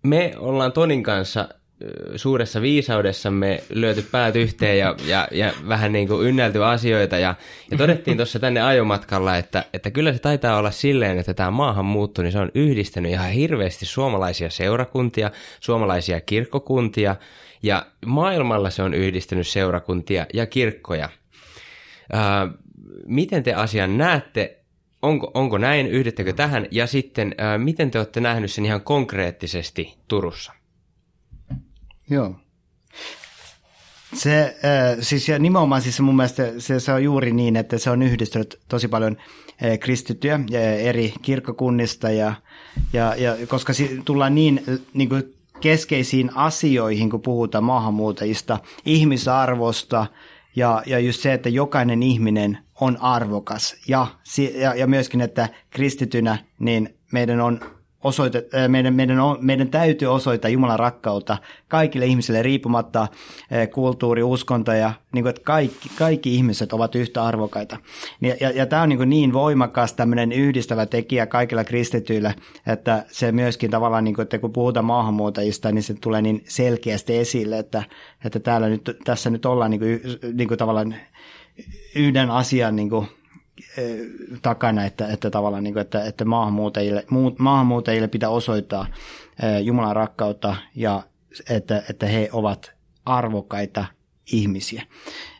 me 0.03 0.33
ollaan 0.37 0.71
Tonin 0.71 1.03
kanssa 1.03 1.49
suuressa 2.15 2.61
viisaudessamme 2.61 3.63
löyty 3.69 4.05
päät 4.11 4.35
yhteen 4.35 4.77
ja, 4.77 4.95
ja, 5.05 5.27
ja 5.31 5.53
vähän 5.67 5.91
niin 5.91 6.07
kuin 6.07 6.27
ynnälty 6.27 6.63
asioita. 6.63 7.17
Ja, 7.17 7.35
ja 7.71 7.77
todettiin 7.77 8.17
tuossa 8.17 8.39
tänne 8.39 8.61
ajomatkalla, 8.61 9.37
että, 9.37 9.65
että 9.73 9.91
kyllä 9.91 10.13
se 10.13 10.19
taitaa 10.19 10.57
olla 10.57 10.71
silleen, 10.71 11.19
että 11.19 11.33
tämä 11.33 11.51
maahanmuutto, 11.51 12.21
niin 12.21 12.31
se 12.31 12.39
on 12.39 12.51
yhdistänyt 12.55 13.11
ihan 13.11 13.31
hirveästi 13.31 13.85
suomalaisia 13.85 14.49
seurakuntia, 14.49 15.31
suomalaisia 15.59 16.21
kirkkokuntia, 16.21 17.15
ja 17.63 17.85
maailmalla 18.05 18.69
se 18.69 18.83
on 18.83 18.93
yhdistänyt 18.93 19.47
seurakuntia 19.47 20.25
ja 20.33 20.45
kirkkoja. 20.45 21.09
Ää, 22.13 22.49
miten 23.05 23.43
te 23.43 23.53
asian 23.53 23.97
näette? 23.97 24.59
Onko, 25.01 25.31
onko 25.33 25.57
näin? 25.57 25.87
Yhdettekö 25.87 26.33
tähän? 26.33 26.67
Ja 26.71 26.87
sitten, 26.87 27.35
ää, 27.37 27.57
miten 27.57 27.91
te 27.91 27.99
olette 27.99 28.19
nähnyt 28.19 28.51
sen 28.51 28.65
ihan 28.65 28.81
konkreettisesti 28.81 29.97
Turussa? 30.07 30.53
Joo. 32.09 32.35
Se, 34.13 34.55
äh, 34.65 34.97
siis 34.99 35.29
ja 35.29 35.39
nimenomaan 35.39 35.81
siis 35.81 35.99
mun 35.99 36.15
mielestä 36.15 36.51
se, 36.57 36.79
se 36.79 36.93
on 36.93 37.03
juuri 37.03 37.31
niin, 37.31 37.55
että 37.55 37.77
se 37.77 37.89
on 37.89 38.01
yhdistynyt 38.01 38.59
tosi 38.67 38.87
paljon 38.87 39.17
äh, 39.65 39.79
kristittyjä 39.79 40.35
äh, 40.35 40.61
eri 40.61 41.13
kirkkokunnista 41.21 42.11
ja, 42.11 42.33
ja, 42.93 43.15
ja 43.15 43.47
koska 43.47 43.73
si, 43.73 44.01
tullaan 44.05 44.35
niin, 44.35 44.63
niin 44.93 45.09
kuin 45.09 45.33
keskeisiin 45.61 46.31
asioihin, 46.35 47.09
kun 47.09 47.21
puhutaan 47.21 47.63
maahanmuuttajista, 47.63 48.59
ihmisarvosta 48.85 50.05
ja, 50.55 50.83
ja 50.85 50.99
just 50.99 51.21
se, 51.21 51.33
että 51.33 51.49
jokainen 51.49 52.03
ihminen 52.03 52.57
on 52.81 52.97
arvokas 52.97 53.75
ja, 53.87 54.07
ja, 54.55 54.75
ja 54.75 54.87
myöskin, 54.87 55.21
että 55.21 55.49
kristitynä 55.69 56.37
niin 56.59 56.95
meidän 57.11 57.41
on 57.41 57.59
osoite, 58.03 58.47
meidän, 58.67 58.93
meidän, 58.93 59.17
meidän 59.41 59.69
täytyy 59.69 60.07
osoittaa 60.07 60.49
Jumalan 60.49 60.79
rakkautta 60.79 61.37
kaikille 61.67 62.05
ihmisille 62.05 62.41
riippumatta 62.41 63.07
kulttuuri, 63.73 64.23
uskonto 64.23 64.71
ja 64.71 64.93
niin 65.13 65.23
kuin, 65.23 65.29
että 65.29 65.41
kaikki, 65.43 65.89
kaikki 65.97 66.35
ihmiset 66.35 66.73
ovat 66.73 66.95
yhtä 66.95 67.23
arvokaita. 67.23 67.77
Ja, 68.21 68.35
ja, 68.41 68.49
ja 68.49 68.65
tämä 68.65 68.81
on 68.81 68.89
niin, 68.89 68.97
kuin 68.97 69.09
niin 69.09 69.33
voimakas 69.33 69.93
tämmöinen 69.93 70.31
yhdistävä 70.31 70.85
tekijä 70.85 71.25
kaikilla 71.25 71.63
kristityillä, 71.63 72.33
että 72.67 73.05
se 73.11 73.31
myöskin 73.31 73.71
tavallaan, 73.71 74.03
niin 74.03 74.15
kuin, 74.15 74.23
että 74.23 74.39
kun 74.39 74.53
puhutaan 74.53 74.85
maahanmuuttajista, 74.85 75.71
niin 75.71 75.83
se 75.83 75.93
tulee 75.93 76.21
niin 76.21 76.43
selkeästi 76.45 77.17
esille, 77.17 77.59
että, 77.59 77.83
että 78.25 78.39
täällä 78.39 78.69
nyt, 78.69 78.97
tässä 79.03 79.29
nyt 79.29 79.45
ollaan 79.45 79.71
niin 79.71 79.79
kuin, 79.79 80.01
niin 80.33 80.47
kuin 80.47 80.57
tavallaan 80.57 80.95
yhden 81.95 82.31
asian 82.31 82.75
niin 82.75 82.89
kuin, 82.89 83.07
takana, 84.41 84.85
että, 84.85 85.07
että 85.07 85.29
tavallaan 85.29 85.63
niin 85.63 85.73
kuin, 85.73 85.81
että, 85.81 86.05
että 86.05 86.25
maahanmuuttajille, 86.25 87.05
maahanmuuttajille 87.39 88.07
pitää 88.07 88.29
osoittaa 88.29 88.85
Jumalan 89.63 89.95
rakkautta 89.95 90.55
ja 90.75 91.03
että, 91.49 91.83
että 91.89 92.05
he 92.05 92.29
ovat 92.31 92.71
arvokkaita 93.05 93.85
ihmisiä. 94.31 94.83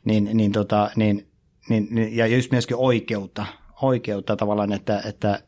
Niin, 0.06 0.30
niin, 0.34 0.52
tota, 0.52 0.90
niin, 0.96 1.28
niin, 1.70 2.16
ja 2.18 2.28
just 2.28 2.52
myöskin 2.52 2.78
oikeutta, 2.78 3.46
oikeutta 3.82 4.36
tavallaan, 4.36 4.74
että, 4.74 5.02
että, 5.06 5.40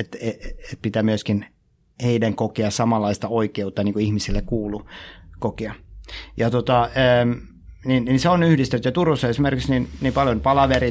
että, 0.00 0.18
että 0.22 0.76
pitää 0.82 1.02
myöskin 1.02 1.46
heidän 2.02 2.34
kokea 2.34 2.70
samanlaista 2.70 3.28
oikeutta 3.28 3.84
niin 3.84 3.92
kuin 3.92 4.04
ihmisille 4.04 4.42
kuuluu 4.42 4.90
kokea. 5.38 5.74
Ja 6.36 6.50
tota, 6.50 6.90
niin, 7.84 8.04
niin 8.04 8.20
se 8.20 8.28
on 8.28 8.42
yhdistetty. 8.42 8.88
Ja 8.88 8.92
Turussa 8.92 9.28
esimerkiksi 9.28 9.70
niin, 9.70 9.88
niin 10.00 10.12
paljon 10.12 10.40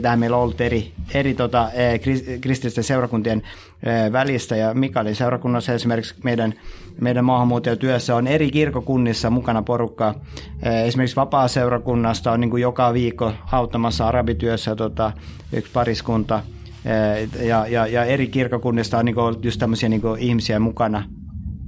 tähän 0.02 0.20
meillä 0.20 0.38
on 0.38 0.44
ollut 0.44 0.62
eri, 0.62 0.92
eri 1.14 1.34
tota, 1.34 1.72
eh, 1.72 2.02
kristillisten 2.42 2.84
seurakuntien 2.84 3.42
eh, 3.84 4.12
välistä. 4.12 4.56
Ja 4.56 4.74
Mikaelin 4.74 5.16
seurakunnassa 5.16 5.74
esimerkiksi 5.74 6.16
meidän, 6.24 6.54
meidän 7.02 7.26
maahanmuuttajatyössä 7.26 8.16
on 8.16 8.28
eri 8.28 8.52
kirkokunnissa 8.52 9.30
mukana 9.30 9.62
porukkaa. 9.62 10.16
Eh, 10.64 10.88
esimerkiksi 10.88 11.16
vapaa-seurakunnasta 11.16 12.32
on 12.32 12.40
niin 12.40 12.52
kuin 12.52 12.62
joka 12.62 12.94
viikko 12.94 13.34
auttamassa 13.52 14.08
arabityössä 14.08 14.76
tota, 14.76 15.12
yksi 15.54 15.72
pariskunta. 15.74 16.44
Ja, 17.44 17.68
ja, 17.68 17.88
ja 17.88 18.04
eri 18.04 18.28
kirkokunnista 18.28 18.98
on 18.98 19.06
niin 19.06 19.16
kuin 19.16 19.36
just 19.42 19.60
tämmöisiä 19.60 19.90
niin 19.90 20.02
kuin 20.02 20.20
ihmisiä 20.20 20.60
mukana 20.60 21.04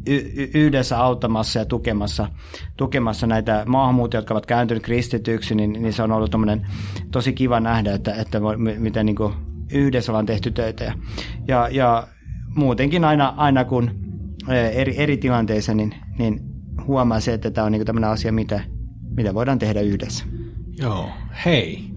y- 0.08 0.50
yhdessä 0.54 1.00
auttamassa 1.00 1.60
ja 1.60 1.66
tukemassa, 1.66 2.28
tukemassa 2.78 3.28
näitä 3.28 3.64
maahanmuuttajia, 3.68 4.20
jotka 4.20 4.34
ovat 4.34 4.46
kääntyneet 4.46 4.84
kristityksi, 4.84 5.56
niin, 5.56 5.74
niin 5.74 5.94
se 5.94 6.04
on 6.04 6.12
ollut 6.12 6.32
tosi 7.12 7.34
kiva 7.34 7.60
nähdä, 7.60 7.94
että, 7.94 8.14
että 8.14 8.42
miten 8.80 9.06
niin 9.06 9.16
yhdessä 9.72 10.12
ollaan 10.12 10.26
tehty 10.26 10.52
töitä. 10.52 10.94
Ja, 11.48 11.70
ja, 11.72 12.08
muutenkin 12.56 13.06
aina, 13.06 13.34
aina 13.38 13.66
kun 13.66 13.92
eri, 14.74 14.98
eri 14.98 15.18
tilanteissa, 15.18 15.74
niin, 15.74 15.96
niin 16.20 16.40
huomaa 16.88 17.20
se, 17.20 17.34
että 17.34 17.52
tämä 17.52 17.66
on 17.66 17.72
niin 17.72 17.86
tämmöinen 17.86 18.10
asia, 18.10 18.32
mitä, 18.32 18.62
mitä 19.18 19.34
voidaan 19.34 19.60
tehdä 19.60 19.82
yhdessä. 19.82 20.26
Joo, 20.80 21.10
hei 21.46 21.95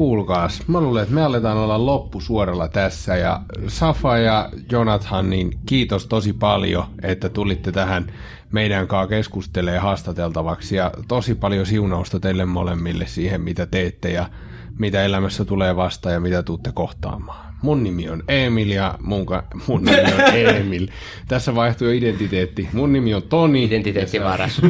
kuulkaas, 0.00 0.62
mä 0.68 0.80
luulen, 0.80 1.02
että 1.02 1.14
me 1.14 1.22
aletaan 1.22 1.56
olla 1.56 1.86
loppusuoralla 1.86 2.68
tässä 2.68 3.16
ja 3.16 3.40
Safa 3.66 4.18
ja 4.18 4.50
Jonathan, 4.72 5.30
niin 5.30 5.58
kiitos 5.66 6.06
tosi 6.06 6.32
paljon, 6.32 6.84
että 7.02 7.28
tulitte 7.28 7.72
tähän 7.72 8.12
meidän 8.52 8.86
kanssa 8.86 9.08
keskustelee 9.08 9.78
haastateltavaksi 9.78 10.76
ja 10.76 10.90
tosi 11.08 11.34
paljon 11.34 11.66
siunausta 11.66 12.20
teille 12.20 12.44
molemmille 12.44 13.06
siihen, 13.06 13.40
mitä 13.40 13.66
teette 13.66 14.10
ja 14.12 14.26
mitä 14.78 15.04
elämässä 15.04 15.44
tulee 15.44 15.76
vastaan 15.76 16.12
ja 16.12 16.20
mitä 16.20 16.42
tuutte 16.42 16.70
kohtaamaan. 16.74 17.54
Mun 17.62 17.82
nimi 17.82 18.08
on 18.08 18.22
Emil 18.28 18.70
ja 18.70 18.94
mun, 19.02 19.26
ka- 19.26 19.44
mun 19.66 19.84
nimi 19.84 19.98
on 19.98 20.34
Emil. 20.56 20.88
Tässä 21.28 21.54
vaihtuu 21.54 21.88
jo 21.88 21.92
identiteetti. 21.94 22.68
Mun 22.72 22.92
nimi 22.92 23.14
on 23.14 23.22
Toni. 23.22 23.64
Identiteetti 23.64 24.20
varas. 24.20 24.60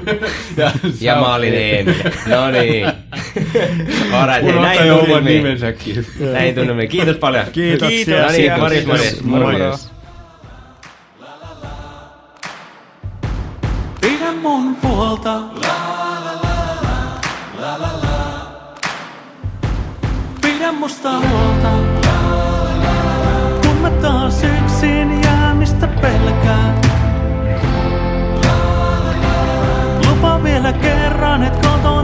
ja, 0.57 0.73
ja 1.01 1.15
mä 1.15 1.35
olin 1.35 1.55
Emil. 1.55 1.95
No 2.27 2.51
niin. 2.51 2.87
Alright, 4.21 4.47
ja 4.49 4.61
näin 4.61 4.79
tunnelmiin. 4.89 5.37
nimensäkin. 5.37 6.07
näihin 6.33 6.55
tunnelmiin. 6.55 6.89
Kiitos 6.89 7.17
paljon. 7.17 7.45
Kiitoksia. 7.53 8.05
Kiitos. 8.05 8.23
No 8.23 8.29
niin, 8.31 8.59
morjes, 8.59 9.23
morjes. 9.25 9.91
Pidä 14.01 14.33
mun 14.43 14.77
puolta. 14.77 15.35
La, 15.35 15.43
la, 15.61 16.25
la, 16.25 16.41
la, 16.83 17.21
la, 17.61 17.79
la, 17.79 17.93
la. 18.03 18.53
Pidä 20.43 20.73
musta 20.73 21.11
huolta. 21.11 21.69
La, 21.69 22.13
la, 22.31 22.83
la, 22.83 23.23
la. 23.23 23.61
Kun 23.67 23.77
mä 23.77 23.91
taas 23.91 24.45
yksin 24.45 25.23
jäämistä 25.25 25.87
pelkään. 25.87 26.81
La, 28.45 28.51
la, 28.51 29.01
la, 29.01 29.07
la, 29.07 29.47
la. 30.03 30.11
Lupa 30.11 30.43
vielä 30.43 30.73
kerran, 30.73 31.43
et 31.43 31.57
kotona 31.57 32.00